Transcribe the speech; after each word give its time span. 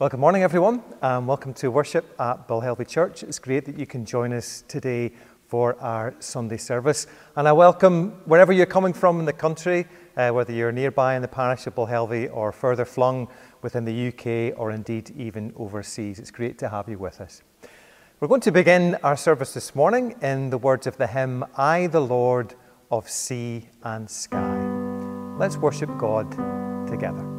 Well, 0.00 0.08
good 0.08 0.20
morning, 0.20 0.44
everyone, 0.44 0.84
and 1.02 1.26
welcome 1.26 1.52
to 1.54 1.72
worship 1.72 2.14
at 2.20 2.46
Belhelvie 2.46 2.86
Church. 2.86 3.24
It's 3.24 3.40
great 3.40 3.64
that 3.64 3.76
you 3.76 3.84
can 3.84 4.04
join 4.04 4.32
us 4.32 4.62
today 4.68 5.10
for 5.48 5.74
our 5.80 6.14
Sunday 6.20 6.56
service. 6.56 7.08
And 7.34 7.48
I 7.48 7.52
welcome 7.52 8.10
wherever 8.24 8.52
you're 8.52 8.64
coming 8.64 8.92
from 8.92 9.18
in 9.18 9.24
the 9.24 9.32
country, 9.32 9.88
uh, 10.16 10.30
whether 10.30 10.52
you're 10.52 10.70
nearby 10.70 11.16
in 11.16 11.22
the 11.22 11.26
parish 11.26 11.66
of 11.66 11.74
Belhelvie 11.74 12.32
or 12.32 12.52
further 12.52 12.84
flung 12.84 13.26
within 13.62 13.84
the 13.84 14.06
UK 14.06 14.56
or 14.56 14.70
indeed 14.70 15.10
even 15.16 15.52
overseas. 15.56 16.20
It's 16.20 16.30
great 16.30 16.58
to 16.58 16.68
have 16.68 16.88
you 16.88 16.96
with 16.96 17.20
us. 17.20 17.42
We're 18.20 18.28
going 18.28 18.40
to 18.42 18.52
begin 18.52 18.94
our 19.02 19.16
service 19.16 19.52
this 19.52 19.74
morning 19.74 20.14
in 20.22 20.50
the 20.50 20.58
words 20.58 20.86
of 20.86 20.96
the 20.96 21.08
hymn, 21.08 21.44
I, 21.56 21.88
the 21.88 22.00
Lord 22.00 22.54
of 22.92 23.10
Sea 23.10 23.66
and 23.82 24.08
Sky. 24.08 24.64
Let's 25.38 25.56
worship 25.56 25.90
God 25.98 26.30
together. 26.86 27.37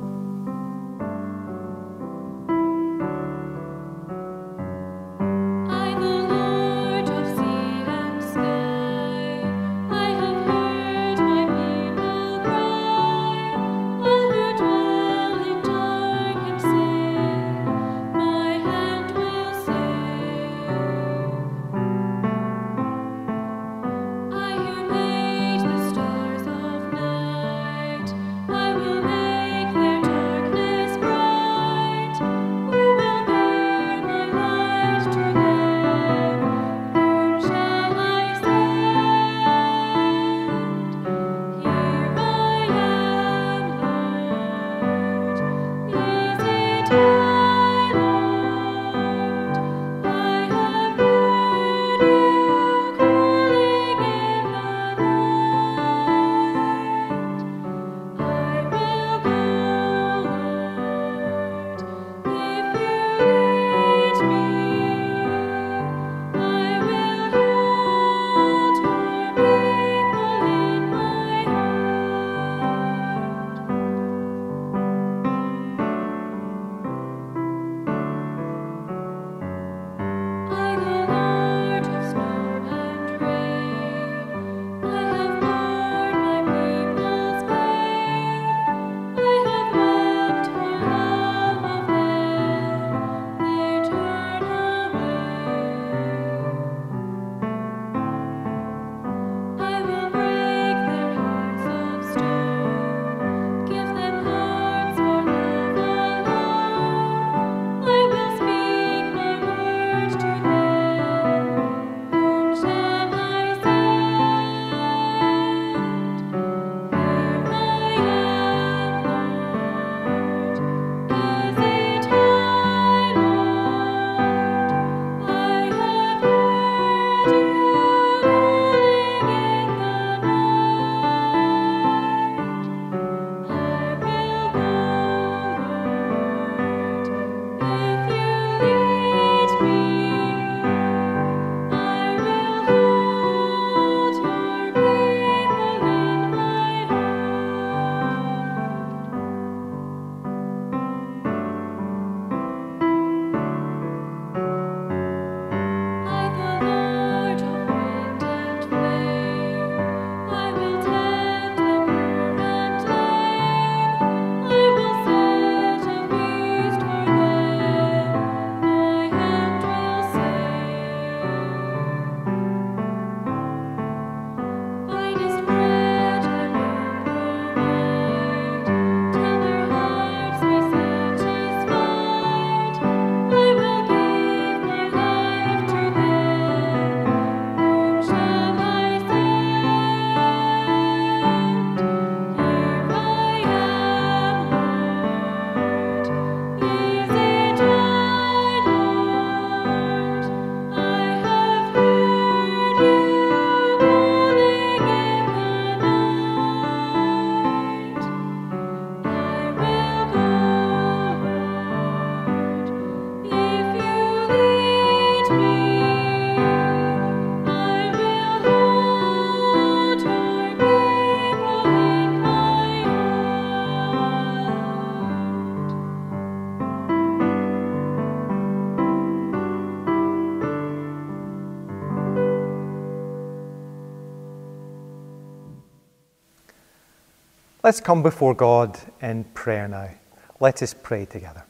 Let's 237.69 237.81
come 237.81 238.01
before 238.01 238.33
God 238.33 238.79
in 238.99 239.25
prayer 239.25 239.67
now. 239.67 239.91
Let 240.39 240.63
us 240.63 240.73
pray 240.73 241.05
together. 241.05 241.43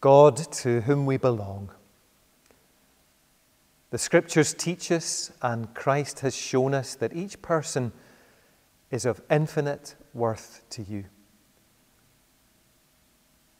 God, 0.00 0.38
to 0.52 0.80
whom 0.80 1.04
we 1.04 1.18
belong, 1.18 1.68
the 3.90 3.98
scriptures 3.98 4.54
teach 4.54 4.90
us, 4.90 5.30
and 5.42 5.74
Christ 5.74 6.20
has 6.20 6.34
shown 6.34 6.72
us 6.72 6.94
that 6.94 7.14
each 7.14 7.42
person 7.42 7.92
is 8.90 9.04
of 9.04 9.20
infinite 9.30 9.94
worth 10.14 10.62
to 10.70 10.82
you. 10.82 11.04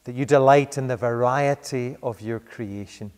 That 0.05 0.15
you 0.15 0.25
delight 0.25 0.79
in 0.79 0.87
the 0.87 0.97
variety 0.97 1.95
of 2.01 2.21
your 2.21 2.39
creation 2.39 3.11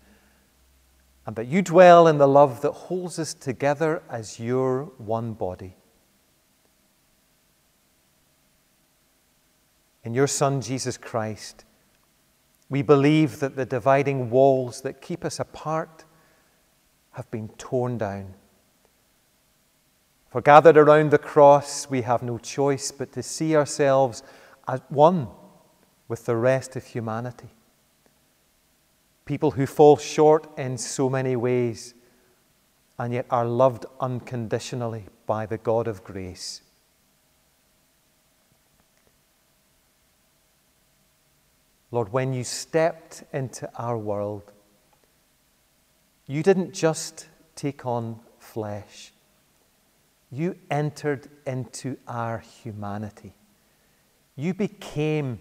and 1.26 1.36
that 1.36 1.48
you 1.48 1.62
dwell 1.62 2.08
in 2.08 2.18
the 2.18 2.28
love 2.28 2.62
that 2.62 2.72
holds 2.72 3.18
us 3.20 3.34
together 3.34 4.04
as 4.10 4.40
your 4.40 4.84
one 4.98 5.34
body. 5.34 5.76
in 10.06 10.14
your 10.14 10.28
Son, 10.28 10.62
Jesus 10.62 10.98
Christ. 10.98 11.66
We 12.70 12.84
believe 12.84 13.40
that 13.40 13.56
the 13.56 13.66
dividing 13.66 14.30
walls 14.30 14.82
that 14.82 15.02
keep 15.02 15.26
us 15.26 15.40
apart 15.40 16.06
have 17.12 17.30
been 17.32 17.50
torn 17.58 17.98
down. 17.98 18.36
For 20.30 20.42
gathered 20.42 20.78
around 20.78 21.12
the 21.12 21.18
cross, 21.18 21.90
we 21.90 22.04
have 22.04 22.22
no 22.22 22.38
choice 22.38 22.92
but 22.92 23.12
to 23.14 23.24
see 23.24 23.56
ourselves 23.56 24.22
as 24.68 24.82
one 24.90 25.28
with 26.08 26.26
the 26.26 26.36
rest 26.36 26.76
of 26.76 26.86
humanity. 26.86 27.50
People 29.26 29.52
who 29.52 29.66
fall 29.66 29.98
short 29.98 30.48
in 30.58 30.78
so 30.78 31.10
many 31.10 31.36
ways 31.36 31.96
and 33.00 33.14
yet 33.14 33.26
are 33.30 33.46
loved 33.46 33.86
unconditionally 34.00 35.06
by 35.26 35.46
the 35.46 35.58
God 35.58 35.88
of 35.88 36.04
grace. 36.04 36.62
Lord, 41.92 42.12
when 42.12 42.34
you 42.34 42.44
stepped 42.44 43.24
into 43.34 43.70
our 43.78 43.98
world, 43.98 44.52
you 46.28 46.44
didn't 46.44 46.74
just 46.74 47.28
take 47.56 47.86
on 47.86 48.20
flesh, 48.38 49.12
you 50.32 50.56
entered 50.70 51.30
into 51.48 51.98
our 52.08 52.40
humanity. 52.40 53.34
You 54.36 54.54
became 54.54 55.40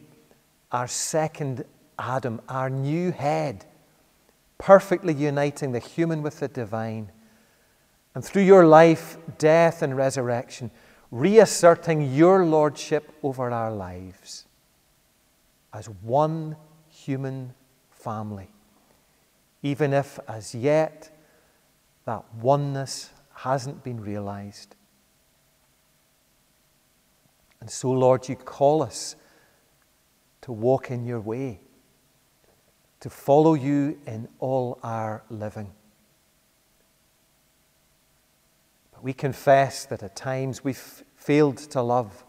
our 0.71 0.87
second 0.87 1.65
Adam, 1.99 2.41
our 2.49 2.71
new 2.71 3.11
head, 3.11 3.67
perfectly 4.59 5.12
uniting 5.12 5.73
the 5.73 5.79
human 5.79 6.23
with 6.23 6.41
the 6.41 6.49
divine. 6.49 7.11
And 8.15 8.25
through 8.25 8.43
your 8.43 8.67
life, 8.67 9.17
death, 9.39 9.83
and 9.83 9.97
resurrection, 9.97 10.71
reasserting 11.11 12.15
your 12.15 12.45
lordship 12.45 13.12
over 13.23 13.51
our 13.51 13.73
lives 13.73 14.47
as 15.73 15.87
one 15.89 16.56
human 16.89 17.55
family, 17.91 18.49
even 19.62 19.93
if 19.93 20.19
as 20.29 20.55
yet 20.55 21.11
that 22.05 22.23
oneness 22.35 23.11
hasn't 23.35 23.83
been 23.83 24.01
realized. 24.01 24.77
And 27.61 27.71
so, 27.71 27.91
Lord, 27.91 28.29
you 28.29 28.37
call 28.37 28.83
us 28.83 29.17
to 30.43 30.53
walk 30.53 30.91
in 30.91 31.06
your 31.06 31.21
way, 31.21 31.61
to 33.05 33.11
follow 33.11 33.53
you 33.53 33.99
in 34.06 34.27
all 34.39 34.79
our 34.83 35.23
living. 35.29 35.71
But 38.95 39.05
we 39.05 39.12
confess 39.12 39.85
that 39.85 40.03
at 40.03 40.17
times 40.17 40.65
we've 40.65 41.05
failed 41.15 41.59
to 41.59 41.83
love 41.83 42.25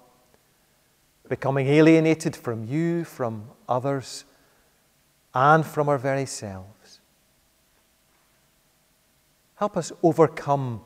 becoming 1.29 1.67
alienated 1.67 2.35
from 2.35 2.65
you, 2.65 3.05
from 3.05 3.51
others, 3.69 4.25
and 5.33 5.65
from 5.65 5.87
our 5.87 5.97
very 5.97 6.25
selves. 6.25 6.99
Help 9.55 9.77
us 9.77 9.93
overcome 10.03 10.81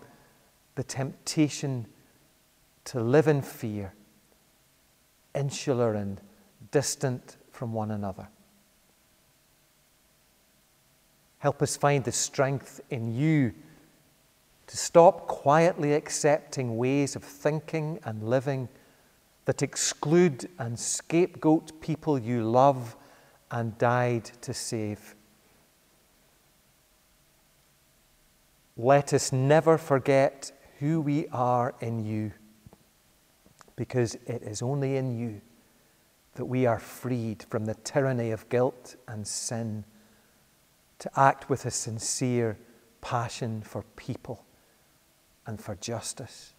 the 0.75 0.83
temptation 0.83 1.88
to 2.83 3.00
live 3.00 3.27
in 3.27 3.41
fear, 3.41 3.95
insular 5.33 5.95
and 5.95 6.21
distant 6.69 7.38
from 7.51 7.74
one 7.74 7.89
another. 7.89 8.27
Help 11.39 11.62
us 11.62 11.77
find 11.77 12.03
the 12.03 12.12
strength 12.12 12.81
in 12.89 13.13
you 13.15 13.53
to 14.68 14.77
stop 14.77 15.27
quietly 15.27 15.94
accepting 15.94 16.77
ways 16.77 17.15
of 17.15 17.24
thinking 17.24 18.00
and 18.03 18.30
living 18.30 18.69
that 19.45 19.63
exclude 19.63 20.47
and 20.59 20.77
scapegoat 20.77 21.81
people 21.81 22.19
you 22.19 22.44
love 22.44 22.95
and 23.51 23.75
died 23.77 24.25
to 24.41 24.53
save. 24.53 25.15
Let 28.77 29.13
us 29.13 29.33
never 29.33 29.77
forget 29.77 30.51
who 30.80 31.01
we 31.01 31.27
are 31.30 31.74
in 31.81 32.06
you, 32.06 32.31
because 33.75 34.15
it 34.27 34.44
is 34.44 34.62
only 34.62 34.97
in 34.97 35.18
you 35.18 35.41
that 36.36 36.45
we 36.45 36.65
are 36.65 36.80
freed 36.80 37.44
from 37.50 37.65
the 37.65 37.75
tyranny 37.75 38.31
of 38.31 38.47
guilt 38.50 38.95
and 39.07 39.27
sin 39.27 39.83
to 41.00 41.10
act 41.19 41.50
with 41.50 41.66
a 41.66 41.72
sincere 41.72 42.57
passion 43.01 43.62
for 43.62 43.84
people 43.96 44.46
and 45.46 45.60
for 45.62 45.75
justice. 45.75 46.54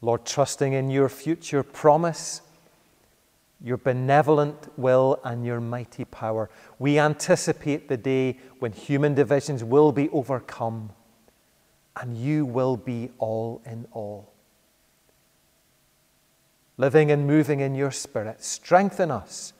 Lord, 0.00 0.26
trusting 0.26 0.72
in 0.74 0.90
your 0.90 1.08
future 1.08 1.62
promise, 1.62 2.42
your 3.62 3.78
benevolent 3.78 4.78
will, 4.78 5.18
and 5.24 5.46
your 5.46 5.60
mighty 5.60 6.04
power, 6.04 6.50
we 6.78 6.98
anticipate 6.98 7.88
the 7.88 7.96
day 7.96 8.38
when 8.58 8.72
human 8.72 9.14
divisions 9.14 9.64
will 9.64 9.92
be 9.92 10.10
overcome 10.10 10.90
and 11.96 12.18
you 12.18 12.44
will 12.44 12.76
be 12.76 13.10
all 13.18 13.62
in 13.64 13.86
all. 13.92 14.30
Living 16.76 17.10
and 17.10 17.26
moving 17.26 17.60
in 17.60 17.74
your 17.74 17.90
spirit, 17.90 18.42
strengthen 18.42 19.10
us 19.10 19.53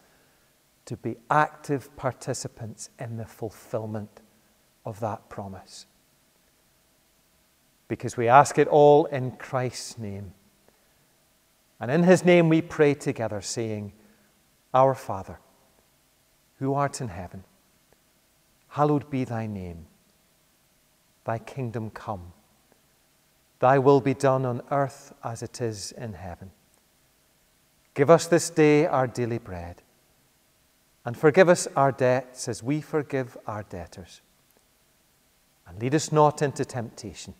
to 0.86 0.96
be 0.96 1.16
active 1.30 1.94
participants 1.96 2.90
in 2.98 3.16
the 3.16 3.26
fulfillment 3.26 4.20
of 4.84 5.00
that 5.00 5.28
promise 5.28 5.86
because 7.94 8.16
we 8.16 8.28
ask 8.28 8.58
it 8.58 8.68
all 8.68 9.04
in 9.06 9.30
Christ's 9.32 9.98
name. 9.98 10.32
And 11.80 11.90
in 11.90 12.02
his 12.02 12.24
name 12.24 12.48
we 12.48 12.62
pray 12.62 12.94
together, 12.94 13.40
saying, 13.40 13.92
Our 14.72 14.94
Father, 14.94 15.38
who 16.58 16.74
art 16.74 17.00
in 17.00 17.08
heaven, 17.08 17.44
hallowed 18.68 19.10
be 19.10 19.24
thy 19.24 19.46
name. 19.46 19.86
Thy 21.24 21.38
kingdom 21.38 21.90
come. 21.90 22.32
Thy 23.60 23.78
will 23.78 24.00
be 24.00 24.14
done 24.14 24.44
on 24.44 24.62
earth 24.70 25.12
as 25.22 25.42
it 25.42 25.60
is 25.60 25.92
in 25.92 26.14
heaven. 26.14 26.50
Give 27.94 28.10
us 28.10 28.26
this 28.26 28.50
day 28.50 28.86
our 28.86 29.06
daily 29.06 29.38
bread, 29.38 29.82
and 31.04 31.16
forgive 31.16 31.48
us 31.48 31.66
our 31.76 31.92
debts 31.92 32.48
as 32.48 32.62
we 32.62 32.80
forgive 32.80 33.36
our 33.46 33.62
debtors. 33.62 34.20
And 35.66 35.80
lead 35.80 35.94
us 35.94 36.12
not 36.12 36.42
into 36.42 36.64
temptation 36.64 37.34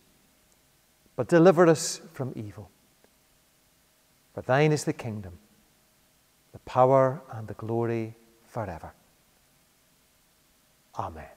but 1.15 1.27
deliver 1.27 1.67
us 1.67 2.01
from 2.13 2.33
evil. 2.35 2.69
For 4.33 4.41
thine 4.41 4.71
is 4.71 4.83
the 4.83 4.93
kingdom, 4.93 5.39
the 6.51 6.59
power, 6.59 7.21
and 7.31 7.47
the 7.47 7.53
glory 7.53 8.15
forever. 8.47 8.93
Amen. 10.99 11.27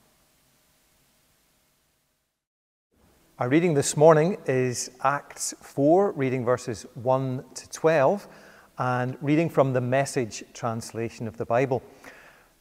Our 3.38 3.48
reading 3.48 3.74
this 3.74 3.96
morning 3.96 4.36
is 4.46 4.90
Acts 5.04 5.54
4, 5.62 6.12
reading 6.12 6.44
verses 6.44 6.86
1 6.94 7.44
to 7.54 7.68
12, 7.70 8.26
and 8.78 9.16
reading 9.20 9.48
from 9.48 9.72
the 9.72 9.80
message 9.80 10.42
translation 10.54 11.28
of 11.28 11.36
the 11.36 11.46
Bible. 11.46 11.82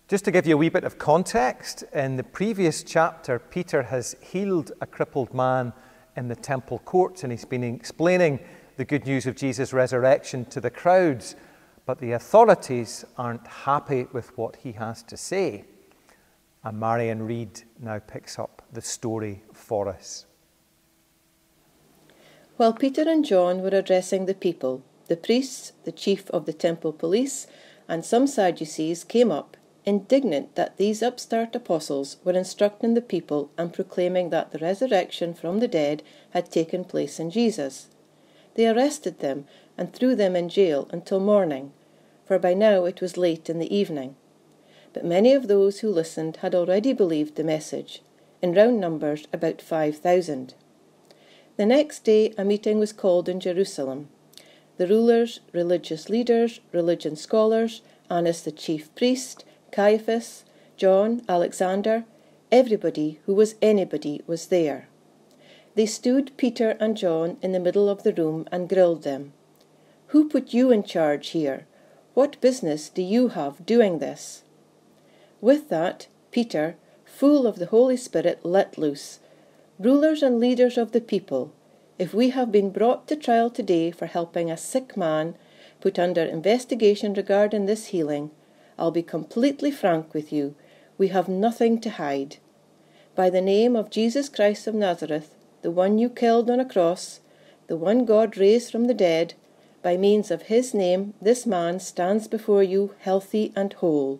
Just 0.08 0.24
to 0.24 0.32
give 0.32 0.48
you 0.48 0.54
a 0.54 0.58
wee 0.58 0.70
bit 0.70 0.86
of 0.86 0.98
context, 0.98 1.84
in 1.92 2.16
the 2.16 2.24
previous 2.24 2.82
chapter, 2.82 3.40
Peter 3.40 3.84
has 3.84 4.16
healed 4.22 4.72
a 4.80 4.86
crippled 4.86 5.34
man 5.34 5.74
in 6.16 6.30
the 6.30 6.36
temple 6.36 6.80
courts, 6.80 7.24
and 7.24 7.32
he's 7.34 7.44
been 7.44 7.62
explaining 7.62 8.40
the 8.78 8.86
good 8.86 9.06
news 9.06 9.26
of 9.26 9.36
Jesus' 9.36 9.74
resurrection 9.74 10.46
to 10.46 10.62
the 10.62 10.70
crowds. 10.70 11.36
But 11.86 12.00
the 12.00 12.14
authorities 12.14 13.04
aren't 13.18 13.46
happy 13.48 14.08
with 14.14 14.38
what 14.38 14.56
he 14.56 14.72
has 14.74 15.04
to 15.04 15.18
say. 15.18 15.66
And 16.64 16.80
Marion 16.80 17.24
Reed 17.24 17.64
now 17.78 18.00
picks 18.00 18.40
up 18.40 18.62
the 18.72 18.82
story 18.82 19.44
for 19.52 19.90
us. 19.90 20.26
While 22.56 22.72
Peter 22.72 23.02
and 23.02 23.26
John 23.26 23.62
were 23.62 23.76
addressing 23.76 24.26
the 24.26 24.34
people, 24.34 24.86
the 25.10 25.18
priests, 25.18 25.74
the 25.84 25.92
chief 25.92 26.30
of 26.30 26.46
the 26.46 26.54
temple 26.54 26.94
police, 26.94 27.46
and 27.90 28.06
some 28.06 28.26
Sadducees 28.26 29.04
came 29.04 29.34
up 29.34 29.58
indignant 29.88 30.54
that 30.56 30.76
these 30.76 31.02
upstart 31.02 31.56
apostles 31.56 32.18
were 32.26 32.34
instructing 32.34 32.94
the 32.94 33.02
people 33.02 33.50
and 33.58 33.74
proclaiming 33.74 34.30
that 34.30 34.52
the 34.52 34.60
resurrection 34.60 35.34
from 35.34 35.60
the 35.60 35.68
dead 35.68 36.04
had 36.32 36.52
taken 36.52 36.84
place 36.84 37.22
in 37.22 37.32
Jesus. 37.32 37.88
They 38.56 38.68
arrested 38.68 39.20
them 39.20 39.46
and 39.78 39.94
threw 39.94 40.14
them 40.14 40.36
in 40.36 40.50
jail 40.50 40.90
until 40.92 41.22
morning, 41.22 41.72
for 42.26 42.38
by 42.38 42.54
now 42.54 42.84
it 42.84 43.00
was 43.00 43.16
late 43.16 43.50
in 43.50 43.60
the 43.60 43.74
evening. 43.74 44.18
But 44.92 45.06
many 45.06 45.32
of 45.32 45.48
those 45.48 45.80
who 45.80 45.90
listened 45.90 46.38
had 46.38 46.54
already 46.54 46.92
believed 46.92 47.36
the 47.36 47.44
message, 47.46 48.02
in 48.42 48.54
round 48.54 48.82
numbers 48.82 49.26
about 49.32 49.62
five 49.62 50.00
thousand. 50.00 50.54
The 51.56 51.66
next 51.66 52.04
day 52.04 52.34
a 52.38 52.44
meeting 52.44 52.78
was 52.78 52.92
called 52.92 53.30
in 53.30 53.40
Jerusalem. 53.40 54.10
The 54.76 54.88
rulers, 54.88 55.40
religious 55.54 56.10
leaders, 56.10 56.60
religion 56.74 57.16
scholars, 57.16 57.82
Annas 58.10 58.42
the 58.42 58.52
chief 58.52 58.94
priest, 58.94 59.46
Caiaphas, 59.72 60.44
John, 60.76 61.22
Alexander, 61.28 62.06
everybody 62.52 63.20
who 63.26 63.34
was 63.34 63.56
anybody 63.62 64.22
was 64.28 64.48
there. 64.48 64.88
They 65.76 65.86
stood 65.86 66.32
Peter 66.38 66.78
and 66.80 66.98
John 66.98 67.38
in 67.42 67.52
the 67.52 67.60
middle 67.60 67.90
of 67.90 68.04
the 68.04 68.14
room 68.14 68.48
and 68.52 68.70
grilled 68.70 69.04
them. 69.04 69.34
Who 70.08 70.30
put 70.30 70.54
you 70.54 70.72
in 70.72 70.84
charge 70.84 71.30
here? 71.30 71.68
What 72.14 72.42
business 72.42 72.90
do 72.90 73.02
you 73.02 73.30
have 73.30 73.66
doing 73.66 74.00
this? 74.00 74.44
With 75.42 75.70
that, 75.70 76.08
Peter, 76.32 76.76
full 77.06 77.46
of 77.46 77.60
the 77.60 77.68
Holy 77.68 77.98
Spirit, 77.98 78.40
let 78.44 78.78
loose. 78.78 79.20
Rulers 79.78 80.24
and 80.24 80.40
leaders 80.40 80.78
of 80.78 80.94
the 80.94 81.02
people, 81.02 81.52
if 82.00 82.14
we 82.14 82.30
have 82.30 82.52
been 82.52 82.72
brought 82.72 83.08
to 83.08 83.16
trial 83.16 83.50
today 83.50 83.92
for 83.92 84.08
helping 84.08 84.50
a 84.50 84.58
sick 84.58 84.98
man 84.98 85.36
put 85.80 86.00
under 86.00 86.24
investigation 86.24 87.14
regarding 87.14 87.66
this 87.66 87.88
healing, 87.88 88.32
I'll 88.78 88.92
be 88.92 89.04
completely 89.04 89.72
frank 89.72 90.14
with 90.14 90.32
you. 90.32 90.56
We 90.98 91.08
have 91.10 91.28
nothing 91.28 91.82
to 91.82 91.90
hide. 91.90 92.38
By 93.16 93.30
the 93.30 93.42
name 93.42 93.76
of 93.76 93.90
Jesus 93.90 94.30
Christ 94.30 94.68
of 94.68 94.76
Nazareth, 94.76 95.34
the 95.62 95.72
one 95.72 95.98
you 95.98 96.10
killed 96.10 96.50
on 96.50 96.60
a 96.60 96.66
cross, 96.66 97.20
the 97.68 97.76
one 97.76 98.06
God 98.06 98.38
raised 98.38 98.72
from 98.72 98.86
the 98.86 98.94
dead, 98.94 99.34
by 99.82 99.98
means 99.98 100.32
of 100.32 100.44
his 100.44 100.74
name, 100.74 101.14
this 101.22 101.46
man 101.46 101.80
stands 101.80 102.28
before 102.28 102.64
you 102.64 102.94
healthy 103.00 103.52
and 103.56 103.74
whole. 103.74 104.20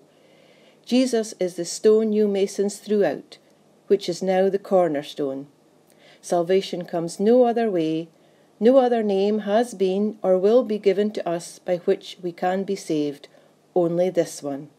Jesus 0.86 1.34
is 1.40 1.56
the 1.56 1.66
stone 1.66 2.14
you 2.14 2.28
masons 2.28 2.78
threw 2.78 3.04
out, 3.04 3.38
which 3.88 4.08
is 4.08 4.24
now 4.24 4.50
the 4.50 4.60
cornerstone. 4.60 5.48
Salvation 6.22 6.86
comes 6.86 7.20
no 7.20 7.44
other 7.44 7.70
way, 7.70 8.10
no 8.60 8.78
other 8.78 9.04
name 9.04 9.40
has 9.40 9.74
been 9.74 10.18
or 10.24 10.38
will 10.38 10.64
be 10.64 10.80
given 10.80 11.12
to 11.12 11.28
us 11.28 11.60
by 11.60 11.78
which 11.78 12.18
we 12.22 12.32
can 12.32 12.64
be 12.64 12.76
saved, 12.76 13.28
only 13.78 14.10
this 14.10 14.42
one. 14.42 14.70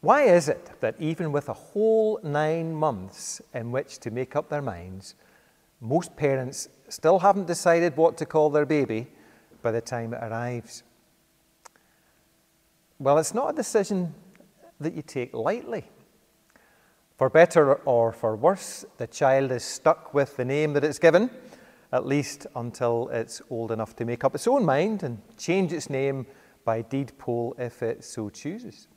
Why 0.00 0.24
is 0.24 0.50
it 0.50 0.70
that 0.80 0.96
even 1.00 1.32
with 1.32 1.48
a 1.48 1.54
whole 1.54 2.20
nine 2.22 2.74
months 2.74 3.40
in 3.54 3.72
which 3.72 3.98
to 4.00 4.10
make 4.10 4.36
up 4.36 4.50
their 4.50 4.60
minds, 4.60 5.14
most 5.80 6.14
parents 6.14 6.68
still 6.90 7.20
haven't 7.20 7.46
decided 7.46 7.96
what 7.96 8.18
to 8.18 8.26
call 8.26 8.50
their 8.50 8.66
baby 8.66 9.06
by 9.62 9.72
the 9.72 9.80
time 9.80 10.12
it 10.12 10.22
arrives? 10.22 10.82
Well, 12.98 13.16
it's 13.16 13.32
not 13.32 13.54
a 13.54 13.56
decision 13.56 14.14
that 14.78 14.92
you 14.92 15.00
take 15.00 15.32
lightly. 15.32 15.84
For 17.16 17.30
better 17.30 17.76
or 17.86 18.12
for 18.12 18.36
worse, 18.36 18.84
the 18.98 19.06
child 19.06 19.52
is 19.52 19.64
stuck 19.64 20.12
with 20.12 20.36
the 20.36 20.44
name 20.44 20.74
that 20.74 20.84
it's 20.84 20.98
given, 20.98 21.30
at 21.92 22.06
least 22.06 22.46
until 22.56 23.08
it's 23.12 23.40
old 23.50 23.70
enough 23.70 23.94
to 23.96 24.04
make 24.04 24.24
up 24.24 24.34
its 24.34 24.46
own 24.46 24.64
mind 24.64 25.02
and 25.02 25.20
change 25.36 25.72
its 25.72 25.88
name 25.88 26.26
by 26.64 26.82
deed 26.82 27.12
poll 27.18 27.54
if 27.58 27.82
it 27.82 28.04
so 28.04 28.30
chooses. 28.30 28.88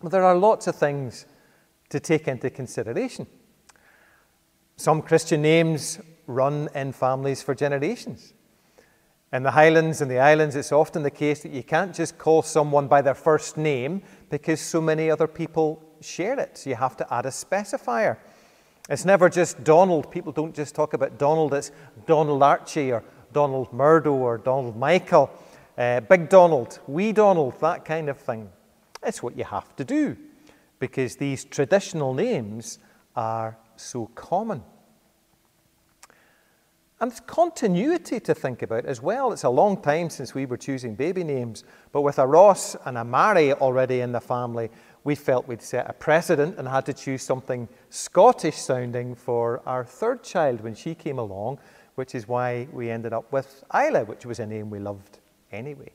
Well, 0.00 0.10
there 0.10 0.24
are 0.24 0.36
lots 0.36 0.66
of 0.66 0.76
things 0.76 1.26
to 1.90 2.00
take 2.00 2.28
into 2.28 2.50
consideration. 2.50 3.26
Some 4.76 5.02
Christian 5.02 5.42
names 5.42 6.00
run 6.26 6.68
in 6.74 6.92
families 6.92 7.42
for 7.42 7.54
generations. 7.54 8.34
In 9.32 9.42
the 9.42 9.50
Highlands 9.50 10.00
and 10.00 10.10
the 10.10 10.18
Islands, 10.18 10.56
it's 10.56 10.72
often 10.72 11.02
the 11.02 11.10
case 11.10 11.42
that 11.42 11.52
you 11.52 11.62
can't 11.62 11.94
just 11.94 12.18
call 12.18 12.42
someone 12.42 12.86
by 12.86 13.02
their 13.02 13.14
first 13.14 13.56
name 13.56 14.02
because 14.30 14.60
so 14.60 14.80
many 14.80 15.10
other 15.10 15.26
people 15.26 15.82
share 16.00 16.38
it. 16.38 16.58
So 16.58 16.70
you 16.70 16.76
have 16.76 16.96
to 16.98 17.14
add 17.14 17.26
a 17.26 17.30
specifier. 17.30 18.18
It's 18.90 19.06
never 19.06 19.30
just 19.30 19.64
Donald. 19.64 20.10
People 20.10 20.32
don't 20.32 20.54
just 20.54 20.74
talk 20.74 20.92
about 20.92 21.18
Donald, 21.18 21.54
it's 21.54 21.72
Donald 22.06 22.42
Archie 22.42 22.92
or 22.92 23.02
Donald 23.32 23.72
Murdo 23.72 24.12
or 24.12 24.36
Donald 24.36 24.76
Michael, 24.76 25.30
uh, 25.78 26.00
Big 26.00 26.28
Donald, 26.28 26.78
Wee 26.86 27.12
Donald, 27.12 27.58
that 27.60 27.84
kind 27.84 28.10
of 28.10 28.18
thing. 28.18 28.50
It's 29.02 29.22
what 29.22 29.38
you 29.38 29.44
have 29.44 29.74
to 29.76 29.84
do 29.84 30.16
because 30.78 31.16
these 31.16 31.44
traditional 31.44 32.12
names 32.12 32.78
are 33.16 33.56
so 33.76 34.06
common. 34.14 34.62
And 37.00 37.10
there's 37.10 37.20
continuity 37.20 38.20
to 38.20 38.34
think 38.34 38.62
about 38.62 38.84
as 38.84 39.02
well. 39.02 39.32
It's 39.32 39.44
a 39.44 39.50
long 39.50 39.80
time 39.80 40.10
since 40.10 40.34
we 40.34 40.46
were 40.46 40.56
choosing 40.56 40.94
baby 40.94 41.24
names, 41.24 41.64
but 41.90 42.02
with 42.02 42.18
a 42.18 42.26
Ross 42.26 42.76
and 42.84 42.98
a 42.98 43.04
Mary 43.04 43.52
already 43.52 44.00
in 44.00 44.12
the 44.12 44.20
family, 44.20 44.70
we 45.04 45.14
felt 45.14 45.46
we'd 45.46 45.62
set 45.62 45.88
a 45.88 45.92
precedent 45.92 46.58
and 46.58 46.66
had 46.66 46.86
to 46.86 46.94
choose 46.94 47.22
something 47.22 47.68
Scottish 47.90 48.56
sounding 48.56 49.14
for 49.14 49.62
our 49.66 49.84
third 49.84 50.24
child 50.24 50.62
when 50.62 50.74
she 50.74 50.94
came 50.94 51.18
along, 51.18 51.58
which 51.94 52.14
is 52.14 52.26
why 52.26 52.66
we 52.72 52.90
ended 52.90 53.12
up 53.12 53.30
with 53.30 53.62
Isla, 53.74 54.06
which 54.06 54.24
was 54.24 54.40
a 54.40 54.46
name 54.46 54.70
we 54.70 54.78
loved 54.78 55.18
anyway. 55.52 55.92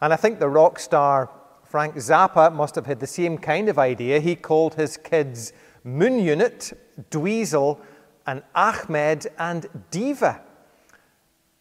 And 0.00 0.12
I 0.12 0.16
think 0.16 0.38
the 0.38 0.48
rock 0.48 0.78
star 0.78 1.28
Frank 1.64 1.96
Zappa 1.96 2.52
must 2.54 2.74
have 2.76 2.86
had 2.86 3.00
the 3.00 3.06
same 3.06 3.36
kind 3.36 3.68
of 3.68 3.78
idea. 3.78 4.20
He 4.20 4.36
called 4.36 4.74
his 4.74 4.96
kids 4.96 5.52
Moon 5.84 6.20
Unit, 6.20 6.72
Dweezil, 7.10 7.78
and 8.26 8.42
Ahmet 8.54 9.26
and 9.38 9.66
Diva. 9.90 10.40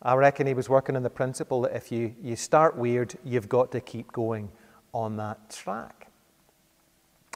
I 0.03 0.15
reckon 0.15 0.47
he 0.47 0.53
was 0.53 0.69
working 0.69 0.95
on 0.95 1.03
the 1.03 1.09
principle 1.09 1.61
that 1.61 1.75
if 1.75 1.91
you, 1.91 2.15
you 2.21 2.35
start 2.35 2.75
weird, 2.75 3.15
you've 3.23 3.49
got 3.49 3.71
to 3.71 3.79
keep 3.79 4.11
going 4.11 4.51
on 4.93 5.17
that 5.17 5.49
track. 5.49 6.11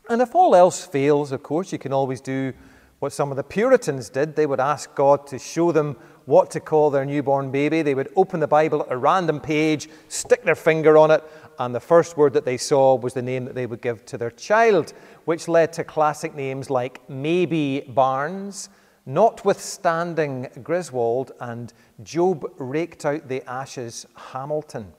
And 0.09 0.21
if 0.21 0.35
all 0.35 0.55
else 0.55 0.85
fails, 0.85 1.31
of 1.31 1.41
course, 1.41 1.71
you 1.71 1.79
can 1.79 1.91
always 1.91 2.21
do 2.21 2.53
what 2.99 3.11
some 3.11 3.31
of 3.31 3.37
the 3.37 3.43
Puritans 3.43 4.09
did. 4.09 4.35
They 4.35 4.45
would 4.45 4.59
ask 4.59 4.93
God 4.95 5.27
to 5.27 5.39
show 5.39 5.71
them 5.71 5.95
what 6.25 6.49
to 6.51 6.59
call 6.59 6.89
their 6.89 7.05
newborn 7.05 7.51
baby. 7.51 7.81
They 7.81 7.95
would 7.95 8.11
open 8.15 8.39
the 8.39 8.47
Bible 8.47 8.81
at 8.81 8.91
a 8.91 8.97
random 8.97 9.39
page, 9.39 9.89
stick 10.07 10.43
their 10.43 10.55
finger 10.55 10.97
on 10.97 11.11
it, 11.11 11.23
and 11.59 11.73
the 11.73 11.79
first 11.79 12.17
word 12.17 12.33
that 12.33 12.45
they 12.45 12.57
saw 12.57 12.95
was 12.95 13.13
the 13.13 13.21
name 13.21 13.45
that 13.45 13.55
they 13.55 13.65
would 13.65 13.81
give 13.81 14.05
to 14.07 14.17
their 14.17 14.31
child, 14.31 14.93
which 15.25 15.47
led 15.47 15.73
to 15.73 15.83
classic 15.83 16.35
names 16.35 16.69
like 16.69 17.07
Maybe 17.09 17.81
Barnes, 17.81 18.69
Notwithstanding 19.05 20.49
Griswold, 20.63 21.31
and 21.39 21.73
Job 22.03 22.51
Raked 22.57 23.05
Out 23.05 23.27
the 23.27 23.47
Ashes 23.49 24.05
Hamilton. 24.15 24.93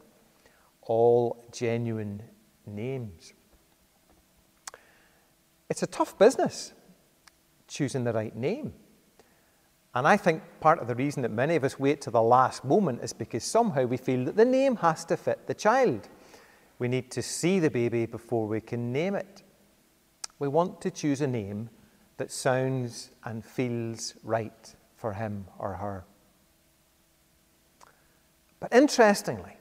All 0.82 1.44
genuine 1.52 2.22
names. 2.66 3.32
It's 5.68 5.82
a 5.82 5.86
tough 5.86 6.18
business 6.18 6.72
choosing 7.66 8.04
the 8.04 8.12
right 8.12 8.34
name. 8.34 8.72
And 9.94 10.06
I 10.06 10.16
think 10.16 10.42
part 10.60 10.78
of 10.78 10.88
the 10.88 10.94
reason 10.94 11.22
that 11.22 11.30
many 11.30 11.56
of 11.56 11.64
us 11.64 11.80
wait 11.80 12.02
to 12.02 12.10
the 12.10 12.22
last 12.22 12.64
moment 12.64 13.02
is 13.02 13.12
because 13.12 13.44
somehow 13.44 13.84
we 13.84 13.96
feel 13.96 14.26
that 14.26 14.36
the 14.36 14.44
name 14.44 14.76
has 14.76 15.04
to 15.06 15.16
fit 15.16 15.46
the 15.46 15.54
child. 15.54 16.08
We 16.78 16.86
need 16.86 17.10
to 17.12 17.22
see 17.22 17.58
the 17.58 17.70
baby 17.70 18.04
before 18.04 18.46
we 18.46 18.60
can 18.60 18.92
name 18.92 19.14
it. 19.14 19.42
We 20.38 20.48
want 20.48 20.82
to 20.82 20.90
choose 20.90 21.22
a 21.22 21.26
name 21.26 21.70
that 22.18 22.30
sounds 22.30 23.10
and 23.24 23.44
feels 23.44 24.14
right 24.22 24.74
for 24.96 25.14
him 25.14 25.46
or 25.58 25.74
her. 25.74 26.04
But 28.60 28.72
interestingly, 28.74 29.56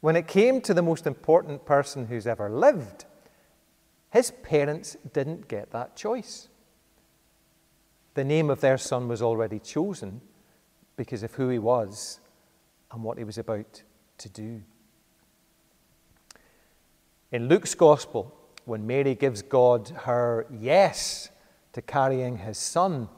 when 0.00 0.16
it 0.16 0.26
came 0.26 0.60
to 0.62 0.74
the 0.74 0.82
most 0.82 1.06
important 1.06 1.64
person 1.64 2.06
who's 2.06 2.26
ever 2.26 2.50
lived, 2.50 3.06
his 4.16 4.30
parents 4.30 4.96
didn't 5.12 5.46
get 5.46 5.72
that 5.72 5.94
choice. 5.94 6.48
The 8.14 8.24
name 8.24 8.48
of 8.48 8.62
their 8.62 8.78
son 8.78 9.08
was 9.08 9.20
already 9.20 9.58
chosen 9.58 10.22
because 10.96 11.22
of 11.22 11.34
who 11.34 11.50
he 11.50 11.58
was 11.58 12.18
and 12.90 13.02
what 13.02 13.18
he 13.18 13.24
was 13.24 13.36
about 13.36 13.82
to 14.16 14.28
do. 14.30 14.62
In 17.30 17.48
Luke's 17.48 17.74
Gospel, 17.74 18.34
when 18.64 18.86
Mary 18.86 19.14
gives 19.14 19.42
God 19.42 19.90
her 20.04 20.46
yes 20.50 21.28
to 21.74 21.82
carrying 21.82 22.38
his 22.38 22.56
son, 22.56 23.10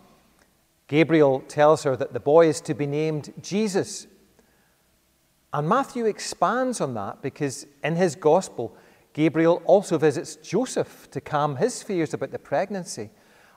Gabriel 0.88 1.44
tells 1.46 1.84
her 1.84 1.94
that 1.94 2.12
the 2.12 2.18
boy 2.18 2.48
is 2.48 2.60
to 2.62 2.74
be 2.74 2.88
named 2.88 3.32
Jesus. 3.40 4.08
And 5.52 5.68
Matthew 5.68 6.06
expands 6.06 6.80
on 6.80 6.94
that 6.94 7.22
because 7.22 7.68
in 7.84 7.94
his 7.94 8.16
Gospel, 8.16 8.76
Gabriel 9.12 9.62
also 9.64 9.98
visits 9.98 10.36
Joseph 10.36 11.10
to 11.10 11.20
calm 11.20 11.56
his 11.56 11.82
fears 11.82 12.14
about 12.14 12.30
the 12.30 12.38
pregnancy. 12.38 13.10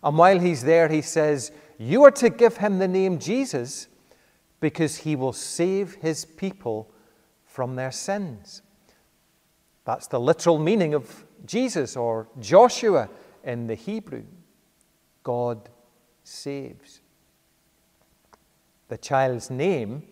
And 0.04 0.18
while 0.18 0.40
he's 0.40 0.64
there, 0.64 0.88
he 0.88 1.02
says, 1.02 1.52
You 1.78 2.04
are 2.04 2.12
to 2.12 2.30
give 2.30 2.58
him 2.58 2.80
the 2.80 2.88
name 2.88 3.20
Jesus 3.20 3.88
because 4.60 4.98
he 4.98 5.16
will 5.16 5.34
save 5.34 5.96
his 5.96 6.26
people 6.26 6.92
from 7.46 7.76
their 7.76 7.92
sins. 7.92 8.62
That's 9.86 10.08
the 10.08 10.20
literal 10.20 10.60
meaning 10.60 10.94
of 10.94 11.26
Jesus 11.46 11.98
or 11.98 12.28
Joshua 12.40 13.10
in 13.44 13.68
the 13.68 13.76
Hebrew. 13.76 14.24
God 15.24 15.70
saves. 16.24 17.02
The 18.88 18.98
child's 18.98 19.50
name 19.50 20.04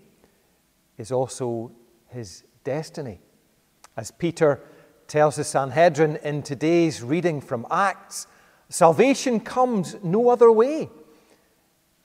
is 0.98 1.12
also 1.12 1.72
his 2.08 2.44
destiny. 2.64 3.20
As 3.96 4.12
Peter 4.12 4.62
tells 5.10 5.36
the 5.36 5.44
Sanhedrin 5.44 6.18
in 6.24 6.44
today's 6.44 7.02
reading 7.02 7.42
from 7.42 7.66
Acts, 7.72 8.28
salvation 8.70 9.40
comes 9.40 9.98
no 10.04 10.30
other 10.30 10.52
way. 10.52 10.90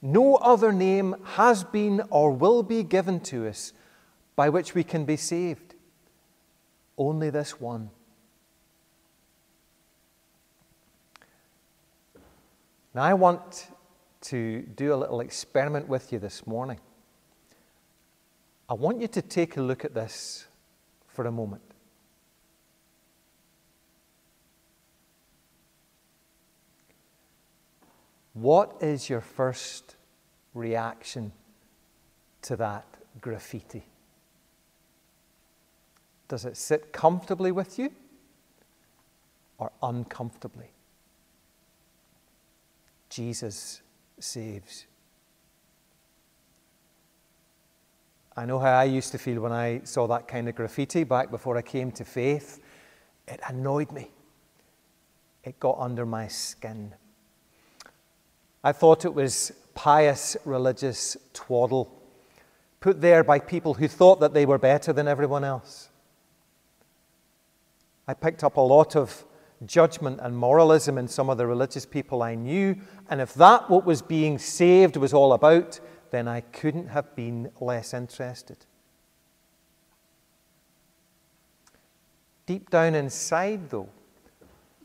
No 0.00 0.36
other 0.36 0.72
name 0.72 1.14
has 1.34 1.64
been 1.64 2.02
or 2.10 2.30
will 2.30 2.62
be 2.62 2.82
given 2.82 3.20
to 3.20 3.46
us 3.46 3.74
by 4.36 4.48
which 4.48 4.74
we 4.74 4.82
can 4.82 5.04
be 5.04 5.16
saved. 5.16 5.74
Only 6.96 7.28
this 7.28 7.60
one. 7.60 7.90
Now, 12.94 13.02
I 13.02 13.14
want 13.14 13.66
to 14.22 14.62
do 14.62 14.94
a 14.94 14.96
little 14.96 15.20
experiment 15.20 15.88
with 15.88 16.12
you 16.12 16.18
this 16.18 16.46
morning. 16.46 16.80
I 18.68 18.74
want 18.74 19.00
you 19.00 19.08
to 19.08 19.20
take 19.20 19.58
a 19.58 19.60
look 19.60 19.84
at 19.84 19.92
this 19.92 20.46
for 21.08 21.26
a 21.26 21.32
moment. 21.32 21.73
What 28.34 28.76
is 28.82 29.08
your 29.08 29.20
first 29.20 29.94
reaction 30.54 31.32
to 32.42 32.56
that 32.56 32.84
graffiti? 33.20 33.84
Does 36.28 36.44
it 36.44 36.56
sit 36.56 36.92
comfortably 36.92 37.52
with 37.52 37.78
you 37.78 37.90
or 39.58 39.70
uncomfortably? 39.82 40.70
Jesus 43.08 43.82
saves. 44.18 44.86
I 48.36 48.46
know 48.46 48.58
how 48.58 48.72
I 48.72 48.84
used 48.84 49.12
to 49.12 49.18
feel 49.18 49.40
when 49.42 49.52
I 49.52 49.82
saw 49.84 50.08
that 50.08 50.26
kind 50.26 50.48
of 50.48 50.56
graffiti 50.56 51.04
back 51.04 51.30
before 51.30 51.56
I 51.56 51.62
came 51.62 51.92
to 51.92 52.04
faith. 52.04 52.60
It 53.28 53.38
annoyed 53.48 53.92
me, 53.92 54.10
it 55.44 55.60
got 55.60 55.76
under 55.78 56.04
my 56.04 56.26
skin. 56.26 56.94
I 58.64 58.72
thought 58.72 59.04
it 59.04 59.14
was 59.14 59.52
pious 59.74 60.36
religious 60.44 61.16
twaddle 61.34 62.00
put 62.80 63.00
there 63.00 63.24
by 63.24 63.38
people 63.38 63.72
who 63.72 63.88
thought 63.88 64.20
that 64.20 64.34
they 64.34 64.44
were 64.44 64.58
better 64.58 64.92
than 64.92 65.08
everyone 65.08 65.42
else. 65.42 65.88
I 68.06 68.12
picked 68.12 68.44
up 68.44 68.58
a 68.58 68.60
lot 68.60 68.94
of 68.94 69.24
judgment 69.64 70.20
and 70.22 70.36
moralism 70.36 70.98
in 70.98 71.08
some 71.08 71.30
of 71.30 71.38
the 71.38 71.46
religious 71.46 71.86
people 71.86 72.22
I 72.22 72.34
knew, 72.34 72.76
and 73.08 73.22
if 73.22 73.32
that 73.34 73.70
what 73.70 73.86
was 73.86 74.02
being 74.02 74.38
saved 74.38 74.98
was 74.98 75.14
all 75.14 75.32
about, 75.32 75.80
then 76.10 76.28
I 76.28 76.42
couldn't 76.42 76.88
have 76.88 77.16
been 77.16 77.50
less 77.58 77.94
interested. 77.94 78.58
Deep 82.44 82.68
down 82.68 82.94
inside, 82.94 83.70
though, 83.70 83.88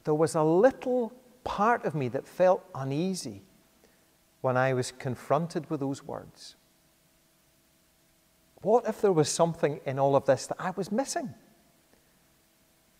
there 0.06 0.14
was 0.14 0.36
a 0.36 0.44
little 0.44 1.12
part 1.44 1.84
of 1.84 1.96
me 1.96 2.08
that 2.08 2.26
felt 2.26 2.64
uneasy 2.74 3.42
when 4.42 4.58
I 4.58 4.74
was 4.74 4.92
confronted 4.92 5.70
with 5.70 5.80
those 5.80 6.04
words. 6.04 6.56
What 8.62 8.88
if 8.88 9.02
there 9.02 9.12
was 9.12 9.30
something 9.30 9.80
in 9.86 10.00
all 10.00 10.16
of 10.16 10.26
this 10.26 10.48
that 10.48 10.58
I 10.60 10.72
was 10.72 10.92
missing? 10.92 11.34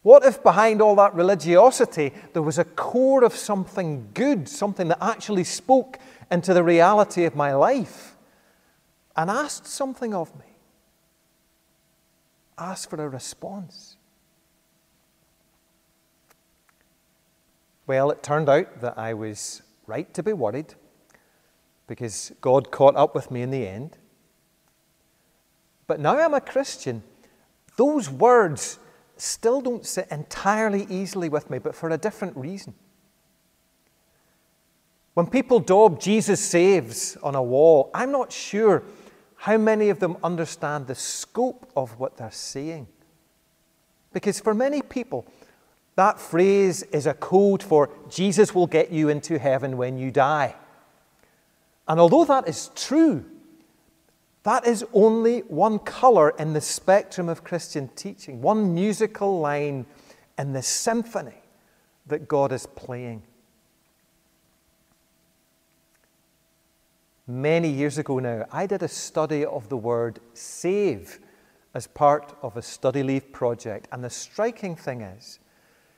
What 0.02 0.24
if 0.24 0.42
behind 0.42 0.82
all 0.82 0.96
that 0.96 1.14
religiosity 1.14 2.14
there 2.34 2.42
was 2.42 2.58
a 2.58 2.64
core 2.64 3.24
of 3.24 3.36
something 3.36 4.10
good, 4.14 4.48
something 4.48 4.88
that 4.88 5.04
actually 5.04 5.44
spoke 5.44 6.00
into 6.32 6.54
the 6.54 6.64
reality 6.64 7.26
of 7.26 7.36
my 7.36 7.54
life 7.54 8.16
and 9.16 9.30
asked 9.30 9.68
something 9.68 10.14
of 10.14 10.34
me? 10.40 10.46
Asked 12.58 12.90
for 12.90 13.04
a 13.04 13.10
response. 13.10 13.98
Well, 17.86 18.12
it 18.12 18.24
turned 18.24 18.48
out 18.48 18.82
that 18.82 18.98
I 18.98 19.14
was 19.14 19.62
right 19.88 20.14
to 20.14 20.24
be 20.24 20.32
worried 20.32 20.76
because 21.90 22.32
God 22.40 22.70
caught 22.70 22.96
up 22.96 23.16
with 23.16 23.32
me 23.32 23.42
in 23.42 23.50
the 23.50 23.68
end. 23.68 23.98
But 25.88 26.00
now 26.00 26.18
I'm 26.20 26.36
a 26.36 26.40
Christian. 26.40 27.02
Those 27.78 28.12
words 28.12 28.78
still 29.18 29.60
don't 29.60 29.84
sit 29.86 30.08
entirely 30.12 30.86
easily 30.88 31.30
with 31.30 31.50
me, 31.50 31.58
but 31.58 31.76
for 31.76 31.90
a 31.90 31.98
different 31.98 32.38
reason. 32.38 32.76
When 35.16 35.26
people 35.26 35.60
daub 35.60 36.00
Jesus 36.00 36.40
saves 36.40 37.18
on 37.24 37.34
a 37.34 37.42
wall, 37.42 37.90
I'm 37.94 38.12
not 38.12 38.32
sure 38.32 38.84
how 39.36 39.58
many 39.58 39.90
of 39.90 40.00
them 40.00 40.16
understand 40.24 40.86
the 40.86 40.96
scope 40.96 41.72
of 41.76 42.00
what 42.00 42.18
they're 42.18 42.30
saying. 42.30 42.88
Because 44.14 44.40
for 44.40 44.54
many 44.54 44.84
people, 44.84 45.26
that 45.96 46.20
phrase 46.20 46.84
is 46.84 47.08
a 47.08 47.16
code 47.16 47.64
for 47.64 47.90
Jesus 48.10 48.54
will 48.54 48.68
get 48.68 48.92
you 48.92 49.10
into 49.10 49.40
heaven 49.40 49.76
when 49.76 49.98
you 49.98 50.12
die. 50.12 50.56
And 51.90 52.00
although 52.00 52.24
that 52.26 52.48
is 52.48 52.70
true, 52.76 53.26
that 54.44 54.66
is 54.66 54.86
only 54.94 55.40
one 55.42 55.80
color 55.80 56.30
in 56.38 56.54
the 56.54 56.62
spectrum 56.62 57.28
of 57.28 57.44
Christian 57.44 57.90
teaching, 57.96 58.42
one 58.42 58.76
musical 58.76 59.40
line 59.40 59.88
in 60.38 60.54
the 60.54 60.62
symphony 60.62 61.42
that 62.06 62.28
God 62.28 62.52
is 62.52 62.68
playing. 62.68 63.24
Many 67.28 67.70
years 67.70 67.98
ago 67.98 68.20
now, 68.20 68.46
I 68.52 68.68
did 68.68 68.84
a 68.84 68.88
study 68.88 69.44
of 69.44 69.70
the 69.70 69.78
word 69.78 70.20
save 70.34 71.20
as 71.74 71.88
part 71.88 72.36
of 72.42 72.56
a 72.56 72.62
study 72.62 73.04
leave 73.04 73.32
project. 73.32 73.88
And 73.92 74.04
the 74.04 74.10
striking 74.10 74.76
thing 74.76 75.02
is 75.02 75.40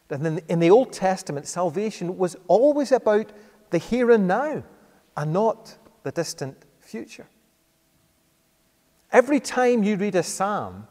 that 0.08 0.22
in 0.22 0.60
the 0.60 0.72
Old 0.72 0.94
Testament, 0.94 1.48
salvation 1.48 2.18
was 2.18 2.36
always 2.48 2.92
about 2.92 3.32
the 3.70 3.78
here 3.78 4.12
and 4.12 4.28
now 4.28 4.64
and 5.16 5.34
not 5.34 5.78
the 6.04 6.12
distant 6.12 6.58
future. 6.80 7.28
Every 9.12 9.40
time 9.40 9.84
you 9.84 9.98
read 9.98 10.16
a 10.16 10.24
psalm 10.24 10.88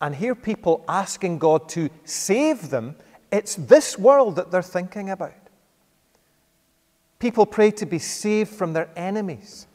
and 0.00 0.14
hear 0.14 0.34
people 0.34 0.84
asking 0.88 1.38
God 1.38 1.68
to 1.70 1.88
save 2.04 2.70
them, 2.70 2.96
it's 3.30 3.54
this 3.54 3.98
world 3.98 4.36
that 4.36 4.50
they're 4.50 4.62
thinking 4.62 5.10
about. 5.10 5.34
People 7.18 7.46
pray 7.46 7.70
to 7.70 7.86
be 7.86 7.98
saved 7.98 8.50
from 8.50 8.72
their 8.72 8.90
enemies, 8.96 9.66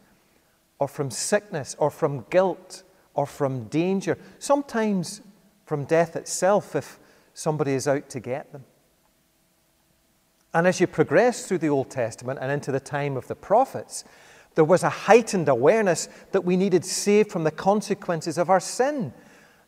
or 0.78 0.88
from 0.88 1.10
sickness, 1.10 1.76
or 1.80 1.90
from 1.90 2.26
guilt, 2.30 2.84
or 3.14 3.26
from 3.26 3.64
danger, 3.66 4.18
sometimes 4.38 5.22
from 5.66 5.86
death 5.86 6.16
itself 6.16 6.76
if 6.76 7.00
somebody 7.34 7.74
is 7.74 7.88
out 7.88 8.10
to 8.10 8.20
get 8.20 8.52
them. 8.52 8.64
And 10.54 10.66
as 10.66 10.80
you 10.80 10.88
progress 10.88 11.48
through 11.48 11.60
the 11.60 11.70
Old 11.70 11.92
Testament 11.92 12.40
and 12.42 12.52
into 12.52 12.72
the 12.72 12.80
time 12.80 13.16
of 13.18 13.28
the 13.28 13.36
prophets, 13.36 14.04
there 14.56 14.66
was 14.66 14.84
a 14.84 14.90
heightened 14.90 15.48
awareness 15.48 16.10
that 16.32 16.44
we 16.44 16.58
needed 16.58 16.84
saved 16.84 17.32
from 17.32 17.44
the 17.44 17.52
consequences 17.52 18.38
of 18.38 18.50
our 18.50 18.60
sin 18.60 19.14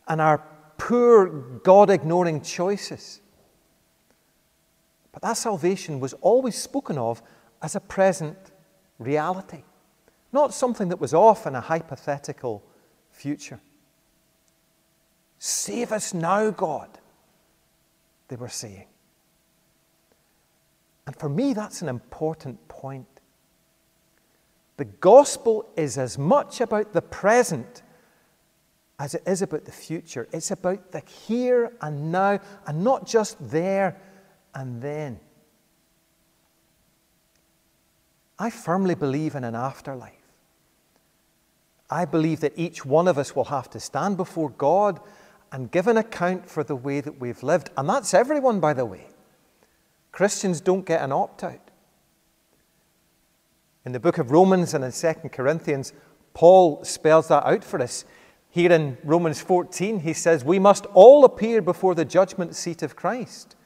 and 0.08 0.20
our 0.20 0.42
poor, 0.78 1.28
God 1.28 1.88
ignoring 1.90 2.42
choices. 2.42 3.20
But 5.12 5.22
that 5.22 5.36
salvation 5.36 6.00
was 6.00 6.14
always 6.14 6.56
spoken 6.56 6.98
of 6.98 7.22
as 7.62 7.76
a 7.76 7.80
present 7.80 8.36
reality, 8.98 9.62
not 10.32 10.52
something 10.52 10.88
that 10.88 11.00
was 11.00 11.14
off 11.14 11.46
in 11.46 11.54
a 11.54 11.60
hypothetical 11.60 12.64
future. 13.10 13.60
Save 15.38 15.92
us 15.92 16.12
now, 16.12 16.50
God, 16.50 16.88
they 18.28 18.36
were 18.36 18.48
saying. 18.48 18.86
And 21.06 21.16
for 21.16 21.28
me, 21.28 21.52
that's 21.52 21.82
an 21.82 21.88
important 21.88 22.68
point. 22.68 23.06
The 24.76 24.84
gospel 24.84 25.68
is 25.76 25.98
as 25.98 26.18
much 26.18 26.60
about 26.60 26.92
the 26.92 27.02
present 27.02 27.82
as 28.98 29.14
it 29.14 29.22
is 29.26 29.42
about 29.42 29.64
the 29.64 29.72
future. 29.72 30.28
It's 30.32 30.52
about 30.52 30.92
the 30.92 31.00
here 31.00 31.72
and 31.80 32.12
now, 32.12 32.38
and 32.66 32.84
not 32.84 33.06
just 33.06 33.36
there 33.50 34.00
and 34.54 34.80
then. 34.80 35.18
I 38.38 38.50
firmly 38.50 38.94
believe 38.94 39.34
in 39.34 39.44
an 39.44 39.54
afterlife. 39.54 40.12
I 41.90 42.04
believe 42.04 42.40
that 42.40 42.52
each 42.56 42.86
one 42.86 43.08
of 43.08 43.18
us 43.18 43.36
will 43.36 43.44
have 43.44 43.68
to 43.70 43.80
stand 43.80 44.16
before 44.16 44.50
God 44.50 45.00
and 45.50 45.70
give 45.70 45.86
an 45.86 45.96
account 45.96 46.48
for 46.48 46.64
the 46.64 46.76
way 46.76 47.00
that 47.00 47.20
we've 47.20 47.42
lived. 47.42 47.70
And 47.76 47.88
that's 47.88 48.14
everyone, 48.14 48.60
by 48.60 48.72
the 48.72 48.86
way. 48.86 49.08
Christians 50.12 50.60
don't 50.60 50.86
get 50.86 51.02
an 51.02 51.10
opt 51.10 51.42
out. 51.42 51.70
In 53.84 53.92
the 53.92 54.00
book 54.00 54.18
of 54.18 54.30
Romans 54.30 54.74
and 54.74 54.84
in 54.84 54.92
2 54.92 55.28
Corinthians, 55.30 55.92
Paul 56.34 56.84
spells 56.84 57.28
that 57.28 57.44
out 57.44 57.64
for 57.64 57.80
us. 57.80 58.04
Here 58.48 58.70
in 58.70 58.98
Romans 59.02 59.40
14, 59.40 60.00
he 60.00 60.12
says, 60.12 60.44
We 60.44 60.58
must 60.58 60.86
all 60.92 61.24
appear 61.24 61.62
before 61.62 61.94
the 61.94 62.04
judgment 62.04 62.54
seat 62.54 62.82
of 62.82 62.94
Christ, 62.94 63.56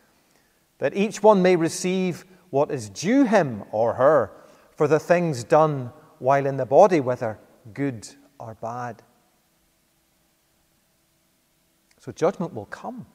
that 0.79 0.97
each 0.97 1.23
one 1.23 1.43
may 1.43 1.57
receive 1.57 2.25
what 2.51 2.71
is 2.71 2.89
due 2.89 3.25
him 3.25 3.65
or 3.73 3.95
her 3.95 4.31
for 4.71 4.87
the 4.87 5.01
things 5.01 5.43
done 5.43 5.91
while 6.19 6.47
in 6.47 6.57
the 6.57 6.67
body, 6.67 7.01
whether 7.01 7.39
good 7.75 8.09
or 8.39 8.55
bad. 8.55 9.03
So 11.99 12.13
judgment 12.13 12.55
will 12.55 12.67
come. 12.67 13.07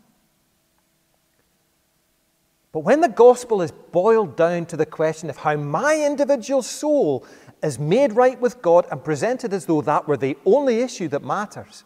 But 2.71 2.79
when 2.79 3.01
the 3.01 3.09
gospel 3.09 3.61
is 3.61 3.71
boiled 3.71 4.37
down 4.37 4.65
to 4.67 4.77
the 4.77 4.85
question 4.85 5.29
of 5.29 5.37
how 5.37 5.55
my 5.57 6.01
individual 6.05 6.61
soul 6.61 7.25
is 7.61 7.77
made 7.77 8.13
right 8.13 8.39
with 8.39 8.61
God 8.61 8.87
and 8.91 9.03
presented 9.03 9.53
as 9.53 9.65
though 9.65 9.81
that 9.81 10.07
were 10.07 10.17
the 10.17 10.37
only 10.45 10.79
issue 10.79 11.07
that 11.09 11.23
matters, 11.23 11.83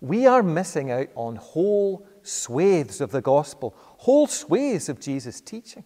we 0.00 0.26
are 0.26 0.42
missing 0.42 0.90
out 0.90 1.08
on 1.14 1.36
whole 1.36 2.06
swathes 2.22 3.00
of 3.00 3.10
the 3.10 3.22
gospel, 3.22 3.74
whole 3.76 4.26
swathes 4.26 4.88
of 4.88 5.00
Jesus' 5.00 5.40
teaching. 5.40 5.84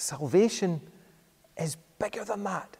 salvation 0.00 0.80
is 1.56 1.76
bigger 1.98 2.24
than 2.24 2.42
that. 2.44 2.76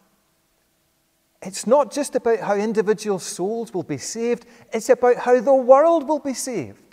It's 1.42 1.66
not 1.66 1.92
just 1.92 2.14
about 2.14 2.40
how 2.40 2.54
individual 2.54 3.18
souls 3.18 3.72
will 3.72 3.82
be 3.82 3.98
saved, 3.98 4.46
it's 4.72 4.88
about 4.88 5.16
how 5.16 5.40
the 5.40 5.54
world 5.54 6.08
will 6.08 6.18
be 6.18 6.34
saved, 6.34 6.89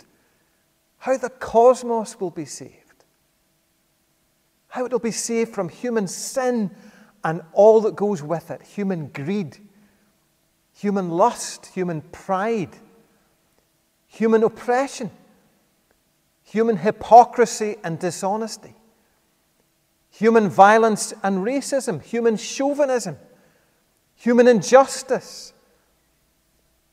how 0.98 1.16
the 1.16 1.30
cosmos 1.30 2.20
will 2.20 2.30
be 2.30 2.44
saved, 2.44 3.04
how 4.68 4.84
it 4.84 4.92
will 4.92 4.98
be 4.98 5.10
saved 5.10 5.54
from 5.54 5.68
human 5.68 6.06
sin 6.06 6.70
and 7.24 7.42
all 7.52 7.80
that 7.82 7.96
goes 7.96 8.22
with 8.22 8.50
it. 8.50 8.62
Human 8.62 9.08
greed, 9.08 9.58
human 10.72 11.10
lust, 11.10 11.66
human 11.66 12.00
pride, 12.00 12.76
human 14.06 14.42
oppression, 14.42 15.10
human 16.42 16.76
hypocrisy 16.76 17.76
and 17.84 17.98
dishonesty, 17.98 18.74
human 20.10 20.48
violence 20.48 21.12
and 21.22 21.44
racism, 21.44 22.02
human 22.02 22.36
chauvinism 22.36 23.16
human 24.18 24.48
injustice, 24.48 25.52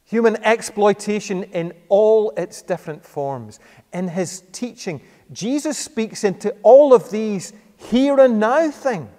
human 0.06 0.38
exploitation 0.44 1.44
in 1.44 1.74
all 1.90 2.32
its 2.38 2.62
different 2.62 3.04
forms. 3.04 3.60
In 3.92 4.08
his 4.08 4.44
teaching, 4.52 5.02
Jesus 5.32 5.78
speaks 5.78 6.24
into 6.24 6.56
all 6.62 6.94
of 6.94 7.10
these 7.10 7.54
here 7.78 8.20
and 8.20 8.40
now 8.40 8.70
things. 8.70 9.10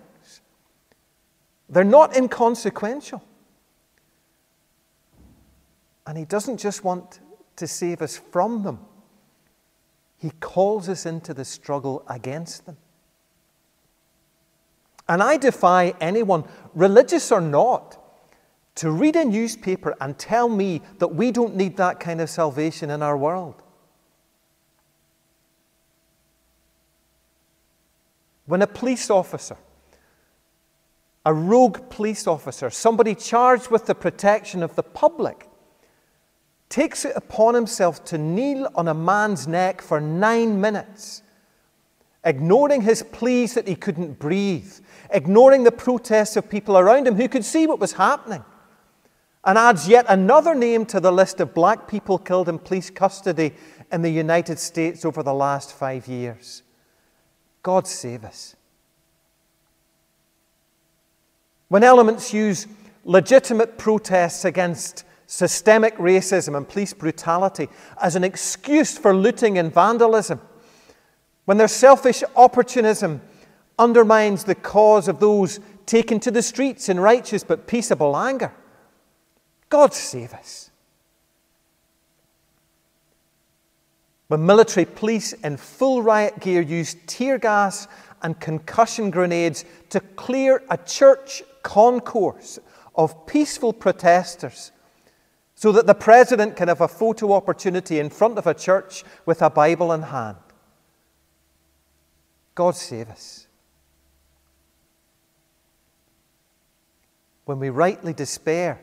They're 1.68 1.84
not 1.84 2.16
inconsequential. 2.16 3.22
And 6.06 6.16
he 6.16 6.24
doesn't 6.24 6.58
just 6.58 6.84
want 6.84 7.20
to 7.56 7.66
save 7.66 8.00
us 8.00 8.16
from 8.16 8.62
them, 8.62 8.78
he 10.18 10.30
calls 10.40 10.88
us 10.88 11.04
into 11.04 11.34
the 11.34 11.44
struggle 11.44 12.04
against 12.08 12.66
them. 12.66 12.76
And 15.08 15.22
I 15.22 15.36
defy 15.36 15.94
anyone, 16.00 16.44
religious 16.74 17.30
or 17.30 17.40
not, 17.40 17.98
to 18.76 18.90
read 18.90 19.16
a 19.16 19.24
newspaper 19.24 19.94
and 20.00 20.18
tell 20.18 20.48
me 20.48 20.82
that 20.98 21.08
we 21.08 21.32
don't 21.32 21.56
need 21.56 21.76
that 21.78 22.00
kind 22.00 22.20
of 22.20 22.30
salvation 22.30 22.90
in 22.90 23.02
our 23.02 23.16
world. 23.16 23.62
When 28.46 28.62
a 28.62 28.66
police 28.66 29.10
officer, 29.10 29.56
a 31.24 31.34
rogue 31.34 31.90
police 31.90 32.26
officer, 32.26 32.70
somebody 32.70 33.14
charged 33.14 33.70
with 33.70 33.86
the 33.86 33.94
protection 33.94 34.62
of 34.62 34.76
the 34.76 34.82
public, 34.82 35.48
takes 36.68 37.04
it 37.04 37.12
upon 37.16 37.54
himself 37.54 38.04
to 38.04 38.18
kneel 38.18 38.68
on 38.74 38.88
a 38.88 38.94
man's 38.94 39.48
neck 39.48 39.82
for 39.82 40.00
nine 40.00 40.60
minutes 40.60 41.22
ignoring 42.26 42.82
his 42.82 43.04
pleas 43.04 43.54
that 43.54 43.68
he 43.68 43.76
couldn't 43.76 44.18
breathe, 44.18 44.72
ignoring 45.10 45.62
the 45.62 45.72
protests 45.72 46.36
of 46.36 46.50
people 46.50 46.76
around 46.76 47.06
him 47.06 47.14
who 47.14 47.28
could 47.28 47.44
see 47.44 47.66
what 47.66 47.78
was 47.78 47.92
happening, 47.92 48.44
and 49.46 49.56
adds 49.56 49.88
yet 49.88 50.04
another 50.08 50.56
name 50.56 50.84
to 50.84 50.98
the 50.98 51.12
list 51.12 51.38
of 51.38 51.54
black 51.54 51.86
people 51.86 52.18
killed 52.18 52.48
in 52.48 52.58
police 52.58 52.90
custody 52.90 53.54
in 53.92 54.02
the 54.02 54.10
United 54.10 54.58
States 54.58 55.04
over 55.04 55.22
the 55.22 55.32
last 55.32 55.72
five 55.72 56.08
years. 56.08 56.64
God 57.62 57.86
save 57.86 58.24
us. 58.24 58.56
When 61.68 61.84
elements 61.84 62.34
use 62.34 62.66
legitimate 63.04 63.78
protests 63.78 64.44
against 64.44 65.04
systemic 65.28 65.96
racism 65.96 66.56
and 66.56 66.68
police 66.68 66.92
brutality 66.92 67.68
as 68.02 68.16
an 68.16 68.24
excuse 68.24 68.98
for 68.98 69.14
looting 69.14 69.58
and 69.58 69.72
vandalism, 69.72 70.40
when 71.44 71.56
their 71.56 71.68
selfish 71.68 72.24
opportunism 72.34 73.20
undermines 73.78 74.42
the 74.42 74.54
cause 74.56 75.06
of 75.06 75.20
those 75.20 75.60
taken 75.86 76.18
to 76.18 76.32
the 76.32 76.42
streets 76.42 76.88
in 76.88 76.98
righteous 76.98 77.44
but 77.44 77.68
peaceable 77.68 78.16
anger. 78.16 78.52
God 79.68 79.92
save 79.92 80.32
us. 80.32 80.70
When 84.28 84.44
military 84.44 84.86
police 84.86 85.32
in 85.32 85.56
full 85.56 86.02
riot 86.02 86.40
gear 86.40 86.60
used 86.60 87.06
tear 87.06 87.38
gas 87.38 87.86
and 88.22 88.38
concussion 88.40 89.10
grenades 89.10 89.64
to 89.90 90.00
clear 90.00 90.62
a 90.68 90.78
church 90.78 91.42
concourse 91.62 92.58
of 92.94 93.26
peaceful 93.26 93.72
protesters 93.72 94.72
so 95.54 95.72
that 95.72 95.86
the 95.86 95.94
president 95.94 96.56
can 96.56 96.68
have 96.68 96.80
a 96.80 96.88
photo 96.88 97.32
opportunity 97.32 97.98
in 97.98 98.10
front 98.10 98.36
of 98.36 98.46
a 98.46 98.54
church 98.54 99.04
with 99.24 99.42
a 99.42 99.50
Bible 99.50 99.92
in 99.92 100.02
hand. 100.02 100.36
God 102.54 102.74
save 102.74 103.08
us. 103.08 103.46
When 107.44 107.60
we 107.60 107.70
rightly 107.70 108.12
despair 108.12 108.80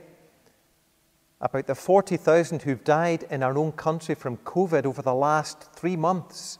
about 1.43 1.67
the 1.67 1.75
40,000 1.75 2.61
who've 2.61 2.83
died 2.85 3.25
in 3.29 3.43
our 3.43 3.57
own 3.57 3.73
country 3.73 4.15
from 4.15 4.37
COVID 4.37 4.85
over 4.85 5.01
the 5.01 5.13
last 5.13 5.61
three 5.73 5.97
months, 5.97 6.57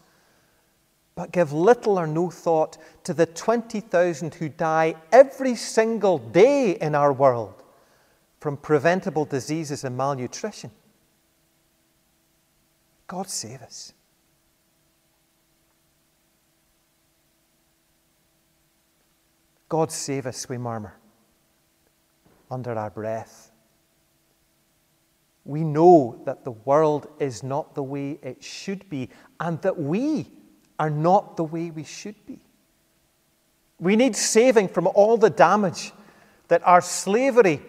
but 1.15 1.31
give 1.31 1.53
little 1.53 1.97
or 1.97 2.05
no 2.05 2.29
thought 2.29 2.77
to 3.05 3.13
the 3.13 3.25
20,000 3.25 4.33
who 4.35 4.49
die 4.49 4.95
every 5.13 5.55
single 5.55 6.17
day 6.17 6.71
in 6.71 6.95
our 6.95 7.13
world 7.13 7.63
from 8.41 8.57
preventable 8.57 9.23
diseases 9.23 9.85
and 9.85 9.95
malnutrition. 9.95 10.69
God 13.07 13.29
save 13.29 13.61
us. 13.61 13.93
God 19.69 19.93
save 19.93 20.27
us, 20.27 20.49
we 20.49 20.57
murmur 20.57 20.93
under 22.51 22.77
our 22.77 22.89
breath. 22.89 23.52
We 25.45 25.63
know 25.63 26.21
that 26.25 26.43
the 26.43 26.51
world 26.51 27.08
is 27.19 27.43
not 27.43 27.75
the 27.75 27.84
way 27.84 28.17
it 28.21 28.43
should 28.43 28.89
be, 28.89 29.10
and 29.39 29.62
that 29.62 29.77
we 29.77 30.32
are 30.79 30.89
not 30.89 31.38
the 31.38 31.43
way 31.43 31.69
we 31.69 31.84
should 31.84 32.15
be. 32.25 32.39
We 33.79 33.95
need 33.95 34.15
saving 34.15 34.69
from 34.69 34.88
all 34.88 35.17
the 35.17 35.29
damage 35.29 35.91
that 36.47 36.65
our 36.65 36.82
slavery 36.82 37.62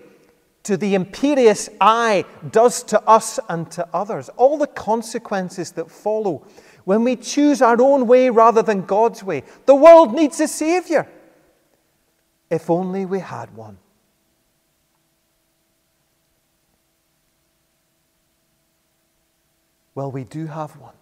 to 0.64 0.76
the 0.76 0.94
imperious 0.94 1.68
I 1.80 2.24
does 2.50 2.82
to 2.84 3.00
us 3.02 3.38
and 3.48 3.70
to 3.72 3.86
others, 3.92 4.28
all 4.36 4.56
the 4.56 4.66
consequences 4.66 5.72
that 5.72 5.90
follow 5.90 6.46
when 6.84 7.04
we 7.04 7.16
choose 7.16 7.62
our 7.62 7.80
own 7.80 8.06
way 8.06 8.30
rather 8.30 8.62
than 8.62 8.82
God's 8.82 9.22
way. 9.22 9.42
The 9.66 9.74
world 9.74 10.14
needs 10.14 10.40
a 10.40 10.48
Savior. 10.48 11.08
If 12.50 12.70
only 12.70 13.04
we 13.04 13.20
had 13.20 13.54
one. 13.54 13.78
Well, 19.94 20.10
we 20.10 20.24
do 20.24 20.46
have 20.46 20.76
one. 20.76 20.94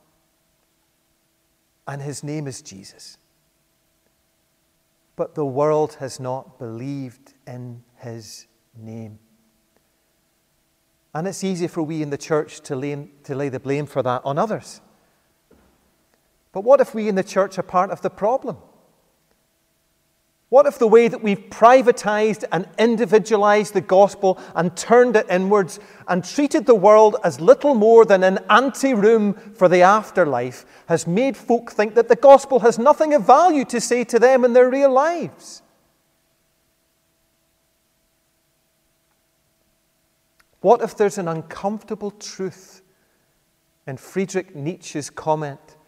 And 1.87 2.03
his 2.03 2.23
name 2.23 2.47
is 2.47 2.63
Jesus. 2.63 3.19
But 5.17 5.35
the 5.35 5.45
world 5.45 5.95
has 5.95 6.21
not 6.21 6.59
believed 6.59 7.35
in 7.47 7.83
his 7.97 8.47
name. 8.77 9.19
And 11.15 11.29
it's 11.29 11.45
easy 11.45 11.67
for 11.67 11.83
we 11.83 12.03
in 12.03 12.11
the 12.11 12.19
church 12.19 12.61
to 12.61 12.77
lay, 12.77 13.09
to 13.25 13.35
lay 13.35 13.49
the 13.49 13.61
blame 13.61 13.87
for 13.87 14.03
that 14.03 14.23
on 14.25 14.39
others. 14.39 14.81
But 16.53 16.65
what 16.65 16.81
if 16.81 16.95
we 16.95 17.09
in 17.09 17.15
the 17.15 17.25
church 17.25 17.59
are 17.59 17.63
part 17.63 17.91
of 17.91 18.03
the 18.03 18.11
problem? 18.11 18.59
What 20.53 20.67
if 20.67 20.79
the 20.79 20.87
way 20.87 21.09
that 21.09 21.23
we've 21.23 21.49
privatized 21.49 22.45
and 22.53 22.69
individualized 22.79 23.73
the 23.73 23.81
gospel 23.81 24.38
and 24.55 24.77
turned 24.77 25.17
it 25.17 25.25
inwards 25.31 25.81
and 26.07 26.23
treated 26.23 26.67
the 26.67 26.75
world 26.75 27.17
as 27.25 27.41
little 27.41 27.75
more 27.75 28.05
than 28.05 28.23
an 28.23 28.38
anteroom 28.51 29.33
for 29.33 29.67
the 29.67 29.81
afterlife 29.81 30.67
has 30.88 31.07
made 31.07 31.38
folk 31.38 31.73
think 31.73 31.95
that 31.95 32.09
the 32.09 32.17
gospel 32.17 32.61
has 32.61 32.79
nothing 32.79 33.15
of 33.15 33.27
value 33.27 33.65
to 33.65 33.81
say 33.81 34.05
to 34.05 34.19
them 34.19 34.45
in 34.45 34.53
their 34.53 34.69
real 34.69 34.93
lives? 34.93 35.62
What 40.61 40.83
if 40.83 40.95
there's 40.95 41.17
an 41.17 41.29
uncomfortable 41.29 42.11
truth 42.11 42.83
in 43.87 43.97
Friedrich 43.97 44.55
Nietzsche's 44.55 45.09
comment? 45.09 45.79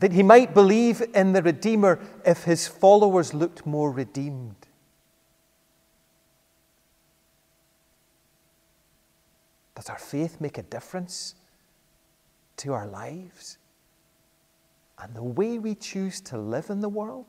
That 0.00 0.12
he 0.12 0.22
might 0.22 0.54
believe 0.54 1.02
in 1.14 1.32
the 1.34 1.42
Redeemer 1.42 2.00
if 2.24 2.44
his 2.44 2.66
followers 2.66 3.34
looked 3.34 3.66
more 3.66 3.92
redeemed. 3.92 4.66
Does 9.74 9.88
our 9.88 9.98
faith 9.98 10.40
make 10.40 10.58
a 10.58 10.62
difference 10.62 11.34
to 12.56 12.72
our 12.72 12.86
lives 12.86 13.58
and 14.98 15.14
the 15.14 15.22
way 15.22 15.58
we 15.58 15.74
choose 15.74 16.20
to 16.22 16.38
live 16.38 16.70
in 16.70 16.80
the 16.80 16.88
world? 16.88 17.26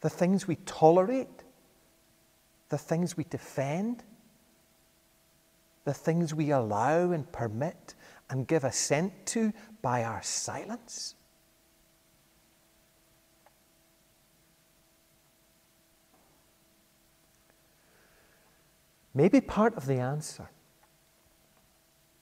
The 0.00 0.10
things 0.10 0.48
we 0.48 0.56
tolerate, 0.66 1.44
the 2.68 2.78
things 2.78 3.16
we 3.16 3.24
defend, 3.24 4.02
the 5.84 5.94
things 5.94 6.34
we 6.34 6.50
allow 6.50 7.12
and 7.12 7.30
permit 7.30 7.94
and 8.30 8.46
give 8.46 8.64
assent 8.64 9.26
to 9.26 9.52
by 9.82 10.04
our 10.04 10.22
silence? 10.22 11.14
Maybe 19.12 19.40
part 19.40 19.76
of 19.76 19.86
the 19.86 19.98
answer 19.98 20.48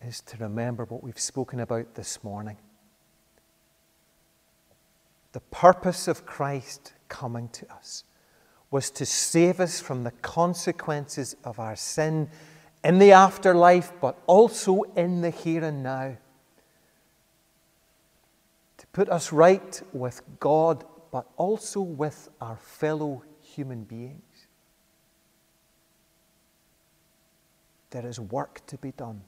is 0.02 0.20
to 0.22 0.36
remember 0.38 0.84
what 0.84 1.02
we've 1.02 1.20
spoken 1.20 1.60
about 1.60 1.94
this 1.94 2.24
morning. 2.24 2.56
The 5.32 5.40
purpose 5.40 6.08
of 6.08 6.24
Christ 6.24 6.94
coming 7.08 7.48
to 7.50 7.70
us 7.72 8.04
was 8.70 8.90
to 8.92 9.06
save 9.06 9.60
us 9.60 9.80
from 9.80 10.04
the 10.04 10.10
consequences 10.10 11.36
of 11.44 11.58
our 11.58 11.76
sin 11.76 12.30
in 12.84 12.98
the 12.98 13.12
afterlife, 13.12 13.92
but 14.00 14.18
also 14.26 14.82
in 14.96 15.20
the 15.20 15.30
here 15.30 15.64
and 15.64 15.82
now. 15.82 16.16
To 18.78 18.86
put 18.88 19.08
us 19.08 19.32
right 19.32 19.80
with 19.92 20.22
God, 20.40 20.84
but 21.10 21.26
also 21.36 21.80
with 21.80 22.28
our 22.40 22.56
fellow 22.56 23.24
human 23.40 23.84
beings. 23.84 24.46
There 27.90 28.06
is 28.06 28.20
work 28.20 28.64
to 28.66 28.76
be 28.76 28.92
done 28.92 29.22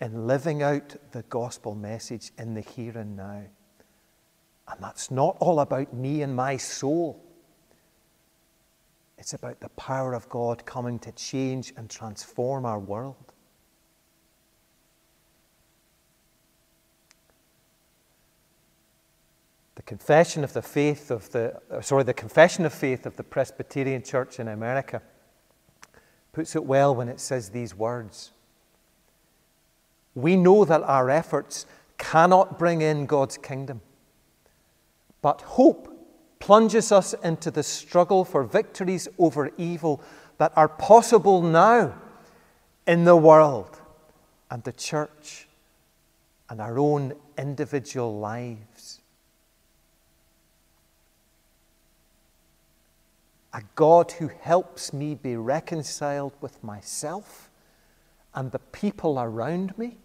in 0.00 0.26
living 0.26 0.62
out 0.62 0.96
the 1.12 1.22
gospel 1.22 1.74
message 1.74 2.30
in 2.38 2.54
the 2.54 2.60
here 2.60 2.96
and 2.98 3.16
now. 3.16 3.42
And 4.68 4.82
that's 4.82 5.10
not 5.10 5.36
all 5.40 5.60
about 5.60 5.92
me 5.94 6.22
and 6.22 6.34
my 6.34 6.56
soul. 6.56 7.23
It's 9.24 9.32
about 9.32 9.60
the 9.60 9.70
power 9.70 10.12
of 10.12 10.28
God 10.28 10.66
coming 10.66 10.98
to 10.98 11.10
change 11.12 11.72
and 11.78 11.88
transform 11.88 12.66
our 12.66 12.78
world. 12.78 13.32
The 19.76 19.82
confession 19.82 20.44
of 20.44 20.52
the 20.52 20.60
faith 20.60 21.10
of 21.10 21.30
the 21.30 21.58
sorry, 21.80 22.02
the 22.02 22.12
confession 22.12 22.66
of 22.66 22.74
faith 22.74 23.06
of 23.06 23.16
the 23.16 23.22
Presbyterian 23.22 24.02
Church 24.02 24.38
in 24.38 24.46
America 24.46 25.00
puts 26.34 26.54
it 26.54 26.66
well 26.66 26.94
when 26.94 27.08
it 27.08 27.18
says 27.18 27.48
these 27.48 27.74
words. 27.74 28.30
We 30.14 30.36
know 30.36 30.66
that 30.66 30.82
our 30.82 31.08
efforts 31.08 31.64
cannot 31.96 32.58
bring 32.58 32.82
in 32.82 33.06
God's 33.06 33.38
kingdom, 33.38 33.80
but 35.22 35.40
hope 35.40 35.93
plunges 36.44 36.92
us 36.92 37.14
into 37.24 37.50
the 37.50 37.62
struggle 37.62 38.22
for 38.22 38.42
victories 38.42 39.08
over 39.18 39.50
evil 39.56 40.02
that 40.36 40.52
are 40.56 40.68
possible 40.68 41.40
now 41.40 41.94
in 42.86 43.06
the 43.06 43.16
world 43.16 43.80
and 44.50 44.62
the 44.64 44.72
church 44.72 45.48
and 46.50 46.60
our 46.60 46.78
own 46.78 47.14
individual 47.38 48.18
lives. 48.18 49.00
A 53.54 53.62
God 53.74 54.12
who 54.12 54.28
helps 54.28 54.92
me 54.92 55.14
be 55.14 55.36
reconciled 55.36 56.34
with 56.42 56.62
myself 56.62 57.48
and 58.34 58.52
the 58.52 58.58
people 58.58 59.18
around 59.18 59.78
me 59.78 59.96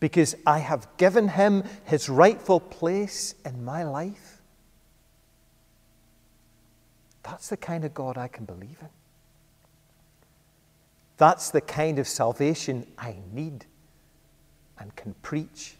because 0.00 0.36
I 0.46 0.58
have 0.58 0.86
given 0.98 1.28
him 1.28 1.64
his 1.86 2.10
rightful 2.10 2.60
place 2.60 3.36
in 3.46 3.64
my 3.64 3.84
life. 3.84 4.31
That's 7.22 7.48
the 7.48 7.56
kind 7.56 7.84
of 7.84 7.94
God 7.94 8.18
I 8.18 8.28
can 8.28 8.44
believe 8.44 8.78
in. 8.80 8.88
That's 11.16 11.50
the 11.50 11.60
kind 11.60 11.98
of 11.98 12.08
salvation 12.08 12.86
I 12.98 13.16
need 13.32 13.66
and 14.78 14.94
can 14.96 15.14
preach. 15.22 15.76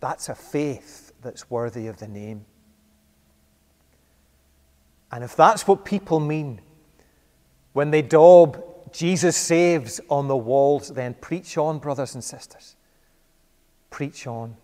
That's 0.00 0.28
a 0.28 0.34
faith 0.34 1.12
that's 1.20 1.50
worthy 1.50 1.88
of 1.88 1.98
the 1.98 2.08
name. 2.08 2.46
And 5.10 5.24
if 5.24 5.36
that's 5.36 5.66
what 5.66 5.84
people 5.84 6.20
mean 6.20 6.60
when 7.72 7.90
they 7.90 8.02
daub 8.02 8.64
Jesus 8.92 9.36
saves 9.36 10.00
on 10.08 10.28
the 10.28 10.36
walls, 10.36 10.88
then 10.88 11.14
preach 11.14 11.58
on, 11.58 11.78
brothers 11.78 12.14
and 12.14 12.24
sisters. 12.24 12.76
Preach 13.90 14.26
on. 14.26 14.56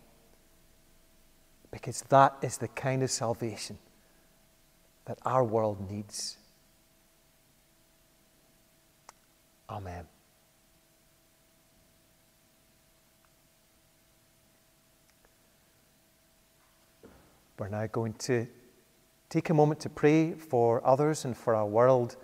Because 1.71 2.03
that 2.09 2.37
is 2.41 2.57
the 2.57 2.69
kind 2.69 3.03
of 3.03 3.11
salvation 3.11 3.79
that 5.07 5.19
our 5.25 5.45
world 5.45 5.91
needs. 5.91 6.37
Amen. 9.69 10.07
We're 17.59 17.69
now 17.69 17.87
going 17.87 18.15
to 18.15 18.47
take 19.29 19.51
a 19.51 19.55
moment 19.55 19.81
to 19.81 19.89
pray 19.89 20.33
for 20.33 20.85
others 20.87 21.25
and 21.25 21.37
for 21.37 21.55
our 21.55 21.67
world. 21.67 22.17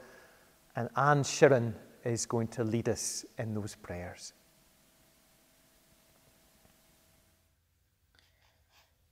And 0.77 0.89
Anne 0.97 1.23
Sheeran 1.23 1.75
is 2.05 2.27
going 2.27 2.49
to 2.49 2.65
lead 2.65 2.89
us 2.89 3.25
in 3.39 3.55
those 3.55 3.75
prayers. 3.75 4.33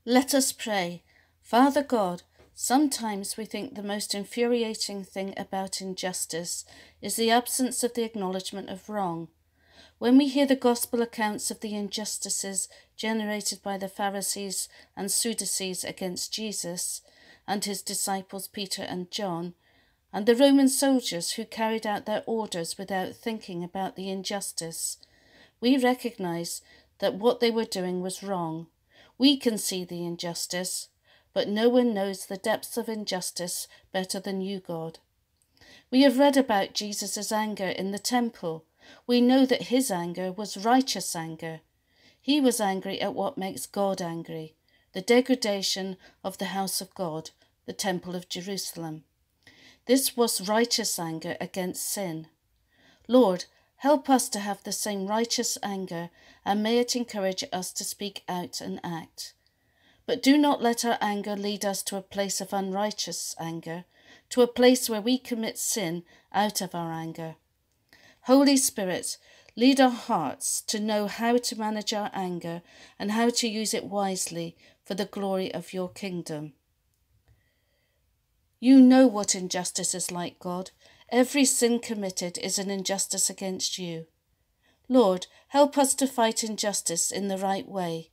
Let 0.04 0.34
us 0.34 0.52
pray. 0.52 1.02
Father 1.42 1.82
God, 1.82 2.22
sometimes 2.60 3.36
we 3.36 3.44
think 3.44 3.76
the 3.76 3.82
most 3.84 4.16
infuriating 4.16 5.04
thing 5.04 5.32
about 5.36 5.80
injustice 5.80 6.64
is 7.00 7.14
the 7.14 7.30
absence 7.30 7.84
of 7.84 7.94
the 7.94 8.02
acknowledgement 8.02 8.68
of 8.68 8.88
wrong. 8.88 9.28
When 10.00 10.18
we 10.18 10.26
hear 10.26 10.44
the 10.44 10.56
gospel 10.56 11.00
accounts 11.00 11.52
of 11.52 11.60
the 11.60 11.76
injustices 11.76 12.68
generated 12.96 13.62
by 13.62 13.78
the 13.78 13.88
Pharisees 13.88 14.68
and 14.96 15.08
Sadducees 15.08 15.84
against 15.84 16.32
Jesus 16.32 17.00
and 17.46 17.64
his 17.64 17.80
disciples 17.80 18.48
Peter 18.48 18.82
and 18.82 19.08
John, 19.12 19.54
and 20.12 20.26
the 20.26 20.34
Roman 20.34 20.68
soldiers 20.68 21.34
who 21.34 21.44
carried 21.44 21.86
out 21.86 22.06
their 22.06 22.24
orders 22.26 22.76
without 22.76 23.14
thinking 23.14 23.62
about 23.62 23.94
the 23.94 24.10
injustice. 24.10 24.98
We 25.60 25.78
recognize 25.78 26.60
that 26.98 27.14
what 27.14 27.38
they 27.38 27.52
were 27.52 27.64
doing 27.64 28.02
was 28.02 28.24
wrong. 28.24 28.66
We 29.16 29.36
can 29.36 29.58
see 29.58 29.84
the 29.84 30.04
injustice, 30.04 30.88
but 31.38 31.46
no 31.46 31.68
one 31.68 31.94
knows 31.94 32.26
the 32.26 32.36
depths 32.36 32.76
of 32.76 32.88
injustice 32.88 33.68
better 33.92 34.18
than 34.18 34.40
you, 34.40 34.58
God. 34.58 34.98
We 35.88 36.02
have 36.02 36.18
read 36.18 36.36
about 36.36 36.74
Jesus' 36.74 37.30
anger 37.30 37.68
in 37.68 37.92
the 37.92 37.98
temple. 38.00 38.64
We 39.06 39.20
know 39.20 39.46
that 39.46 39.70
his 39.70 39.88
anger 39.88 40.32
was 40.32 40.56
righteous 40.56 41.14
anger. 41.14 41.60
He 42.20 42.40
was 42.40 42.60
angry 42.60 43.00
at 43.00 43.14
what 43.14 43.38
makes 43.38 43.66
God 43.66 44.02
angry 44.02 44.56
the 44.94 45.00
degradation 45.00 45.96
of 46.24 46.38
the 46.38 46.46
house 46.46 46.80
of 46.80 46.92
God, 46.96 47.30
the 47.66 47.72
temple 47.72 48.16
of 48.16 48.28
Jerusalem. 48.28 49.04
This 49.86 50.16
was 50.16 50.48
righteous 50.48 50.98
anger 50.98 51.36
against 51.40 51.88
sin. 51.88 52.26
Lord, 53.06 53.44
help 53.76 54.10
us 54.10 54.28
to 54.30 54.40
have 54.40 54.64
the 54.64 54.72
same 54.72 55.06
righteous 55.06 55.56
anger, 55.62 56.10
and 56.44 56.64
may 56.64 56.80
it 56.80 56.96
encourage 56.96 57.44
us 57.52 57.72
to 57.74 57.84
speak 57.84 58.24
out 58.28 58.60
and 58.60 58.80
act. 58.82 59.34
But 60.08 60.22
do 60.22 60.38
not 60.38 60.62
let 60.62 60.86
our 60.86 60.96
anger 61.02 61.36
lead 61.36 61.66
us 61.66 61.82
to 61.82 61.96
a 61.98 62.00
place 62.00 62.40
of 62.40 62.54
unrighteous 62.54 63.36
anger, 63.38 63.84
to 64.30 64.40
a 64.40 64.46
place 64.46 64.88
where 64.88 65.02
we 65.02 65.18
commit 65.18 65.58
sin 65.58 66.02
out 66.32 66.62
of 66.62 66.74
our 66.74 66.90
anger. 66.90 67.36
Holy 68.22 68.56
Spirit, 68.56 69.18
lead 69.54 69.78
our 69.82 69.90
hearts 69.90 70.62
to 70.62 70.80
know 70.80 71.08
how 71.08 71.36
to 71.36 71.58
manage 71.58 71.92
our 71.92 72.10
anger 72.14 72.62
and 72.98 73.12
how 73.12 73.28
to 73.28 73.46
use 73.46 73.74
it 73.74 73.84
wisely 73.84 74.56
for 74.82 74.94
the 74.94 75.04
glory 75.04 75.52
of 75.52 75.74
your 75.74 75.90
kingdom. 75.90 76.54
You 78.60 78.80
know 78.80 79.06
what 79.06 79.34
injustice 79.34 79.94
is 79.94 80.10
like, 80.10 80.38
God. 80.38 80.70
Every 81.10 81.44
sin 81.44 81.80
committed 81.80 82.38
is 82.38 82.58
an 82.58 82.70
injustice 82.70 83.28
against 83.28 83.78
you. 83.78 84.06
Lord, 84.88 85.26
help 85.48 85.76
us 85.76 85.94
to 85.96 86.06
fight 86.06 86.42
injustice 86.42 87.12
in 87.12 87.28
the 87.28 87.36
right 87.36 87.68
way. 87.68 88.08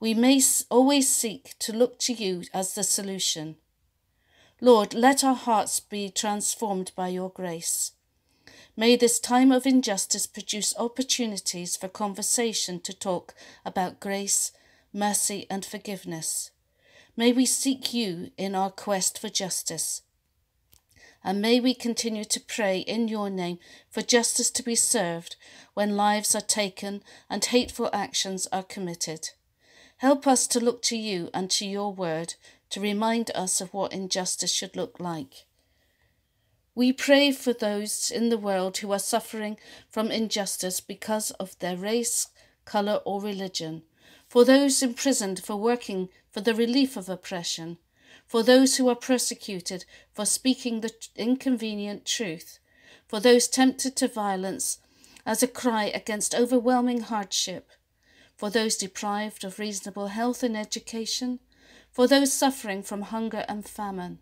We 0.00 0.14
may 0.14 0.40
always 0.70 1.08
seek 1.08 1.56
to 1.58 1.72
look 1.72 1.98
to 2.00 2.12
you 2.12 2.44
as 2.54 2.74
the 2.74 2.84
solution. 2.84 3.56
Lord, 4.60 4.94
let 4.94 5.24
our 5.24 5.34
hearts 5.34 5.80
be 5.80 6.08
transformed 6.08 6.92
by 6.94 7.08
your 7.08 7.30
grace. 7.30 7.92
May 8.76 8.94
this 8.94 9.18
time 9.18 9.50
of 9.50 9.66
injustice 9.66 10.28
produce 10.28 10.72
opportunities 10.78 11.76
for 11.76 11.88
conversation 11.88 12.78
to 12.80 12.92
talk 12.92 13.34
about 13.64 13.98
grace, 13.98 14.52
mercy, 14.92 15.46
and 15.50 15.64
forgiveness. 15.64 16.52
May 17.16 17.32
we 17.32 17.44
seek 17.44 17.92
you 17.92 18.30
in 18.36 18.54
our 18.54 18.70
quest 18.70 19.18
for 19.18 19.28
justice. 19.28 20.02
And 21.24 21.42
may 21.42 21.58
we 21.58 21.74
continue 21.74 22.24
to 22.24 22.40
pray 22.40 22.78
in 22.78 23.08
your 23.08 23.28
name 23.30 23.58
for 23.90 24.02
justice 24.02 24.52
to 24.52 24.62
be 24.62 24.76
served 24.76 25.34
when 25.74 25.96
lives 25.96 26.36
are 26.36 26.40
taken 26.40 27.02
and 27.28 27.44
hateful 27.44 27.90
actions 27.92 28.46
are 28.52 28.62
committed. 28.62 29.30
Help 29.98 30.28
us 30.28 30.46
to 30.46 30.60
look 30.60 30.80
to 30.82 30.96
you 30.96 31.28
and 31.34 31.50
to 31.50 31.66
your 31.66 31.92
word 31.92 32.34
to 32.70 32.80
remind 32.80 33.32
us 33.34 33.60
of 33.60 33.74
what 33.74 33.92
injustice 33.92 34.52
should 34.52 34.76
look 34.76 35.00
like. 35.00 35.44
We 36.76 36.92
pray 36.92 37.32
for 37.32 37.52
those 37.52 38.08
in 38.08 38.28
the 38.28 38.38
world 38.38 38.78
who 38.78 38.92
are 38.92 39.00
suffering 39.00 39.58
from 39.90 40.12
injustice 40.12 40.80
because 40.80 41.32
of 41.32 41.58
their 41.58 41.76
race, 41.76 42.28
colour, 42.64 43.00
or 43.04 43.20
religion, 43.20 43.82
for 44.28 44.44
those 44.44 44.84
imprisoned 44.84 45.42
for 45.42 45.56
working 45.56 46.10
for 46.30 46.42
the 46.42 46.54
relief 46.54 46.96
of 46.96 47.08
oppression, 47.08 47.78
for 48.24 48.44
those 48.44 48.76
who 48.76 48.88
are 48.88 48.94
persecuted 48.94 49.84
for 50.12 50.24
speaking 50.24 50.80
the 50.80 50.92
inconvenient 51.16 52.06
truth, 52.06 52.60
for 53.08 53.18
those 53.18 53.48
tempted 53.48 53.96
to 53.96 54.06
violence 54.06 54.78
as 55.26 55.42
a 55.42 55.48
cry 55.48 55.86
against 55.86 56.36
overwhelming 56.36 57.00
hardship, 57.00 57.70
for 58.38 58.50
those 58.50 58.76
deprived 58.76 59.42
of 59.42 59.58
reasonable 59.58 60.06
health 60.06 60.44
and 60.44 60.56
education, 60.56 61.40
for 61.90 62.06
those 62.06 62.32
suffering 62.32 62.84
from 62.84 63.02
hunger 63.02 63.44
and 63.48 63.68
famine, 63.68 64.20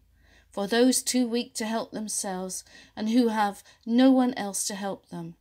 for 0.50 0.66
those 0.66 1.02
too 1.02 1.29
weak 1.29 1.52
to 1.52 1.66
help 1.66 1.90
themselves 1.90 2.64
and 2.96 3.11
who 3.11 3.29
have 3.29 3.62
no 3.85 4.11
one 4.11 4.33
else 4.35 4.66
to 4.66 4.74
help 4.74 5.11
them, 5.11 5.35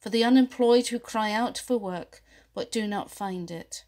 for 0.00 0.10
the 0.10 0.24
unemployed 0.24 0.88
who 0.88 0.98
cry 0.98 1.30
out 1.30 1.56
for 1.56 1.78
work 1.78 2.20
but 2.52 2.72
do 2.72 2.84
not 2.84 3.12
find 3.12 3.48
it. 3.48 3.84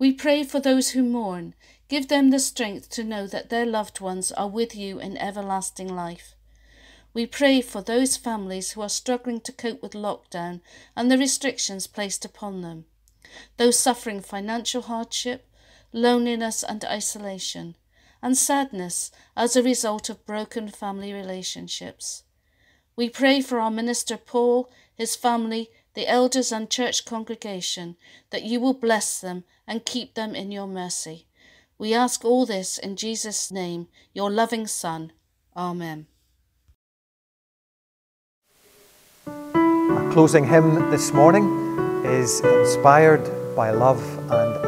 We 0.00 0.12
pray 0.12 0.42
for 0.42 0.58
those 0.58 0.90
who 0.90 1.04
mourn. 1.04 1.54
Give 1.88 2.08
them 2.08 2.30
the 2.30 2.40
strength 2.40 2.90
to 2.90 3.04
know 3.04 3.28
that 3.28 3.50
their 3.50 3.64
loved 3.64 4.00
ones 4.00 4.32
are 4.32 4.48
with 4.48 4.74
you 4.74 4.98
in 4.98 5.16
everlasting 5.16 5.88
life. 5.88 6.34
We 7.14 7.24
pray 7.24 7.62
for 7.62 7.82
those 7.82 8.16
families 8.16 8.72
who 8.72 8.82
are 8.82 8.88
struggling 8.88 9.40
to 9.42 9.52
cope 9.52 9.80
with 9.80 9.92
lockdown 9.92 10.60
and 10.96 11.08
the 11.08 11.16
restrictions 11.16 11.86
placed 11.86 12.24
upon 12.24 12.62
them, 12.62 12.86
those 13.56 13.78
suffering 13.78 14.20
financial 14.20 14.82
hardship, 14.82 15.48
loneliness 15.92 16.62
and 16.62 16.84
isolation, 16.84 17.76
and 18.22 18.36
sadness 18.36 19.10
as 19.36 19.56
a 19.56 19.62
result 19.62 20.08
of 20.08 20.26
broken 20.26 20.68
family 20.68 21.12
relationships. 21.12 22.24
We 22.96 23.10
pray 23.10 23.42
for 23.42 23.60
our 23.60 23.70
minister 23.70 24.16
Paul, 24.16 24.70
his 24.94 25.16
family, 25.16 25.68
the 25.94 26.08
elders 26.08 26.50
and 26.50 26.70
church 26.70 27.04
congregation, 27.04 27.96
that 28.30 28.42
you 28.42 28.60
will 28.60 28.74
bless 28.74 29.20
them 29.20 29.44
and 29.66 29.84
keep 29.84 30.14
them 30.14 30.34
in 30.34 30.50
your 30.50 30.66
mercy. 30.66 31.26
We 31.78 31.92
ask 31.92 32.24
all 32.24 32.46
this 32.46 32.78
in 32.78 32.96
Jesus' 32.96 33.50
name, 33.50 33.88
your 34.14 34.30
loving 34.30 34.66
Son. 34.66 35.12
Amen. 35.54 36.06
Our 39.26 40.12
closing 40.12 40.46
hymn 40.46 40.90
this 40.90 41.12
morning 41.12 41.65
is 42.06 42.40
inspired 42.40 43.24
by 43.56 43.70
love 43.70 44.02
and 44.30 44.65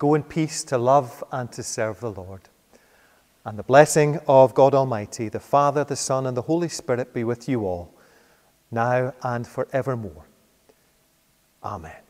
go 0.00 0.14
in 0.14 0.22
peace 0.22 0.64
to 0.64 0.78
love 0.78 1.22
and 1.30 1.52
to 1.52 1.62
serve 1.62 2.00
the 2.00 2.10
Lord. 2.10 2.40
And 3.44 3.58
the 3.58 3.62
blessing 3.62 4.18
of 4.26 4.54
God 4.54 4.74
Almighty, 4.74 5.28
the 5.28 5.38
Father, 5.38 5.84
the 5.84 5.94
Son, 5.94 6.26
and 6.26 6.36
the 6.36 6.42
Holy 6.42 6.70
Spirit 6.70 7.12
be 7.12 7.22
with 7.22 7.48
you 7.48 7.66
all, 7.66 7.92
now 8.70 9.12
and 9.22 9.46
forevermore. 9.46 10.24
Amen. 11.62 12.09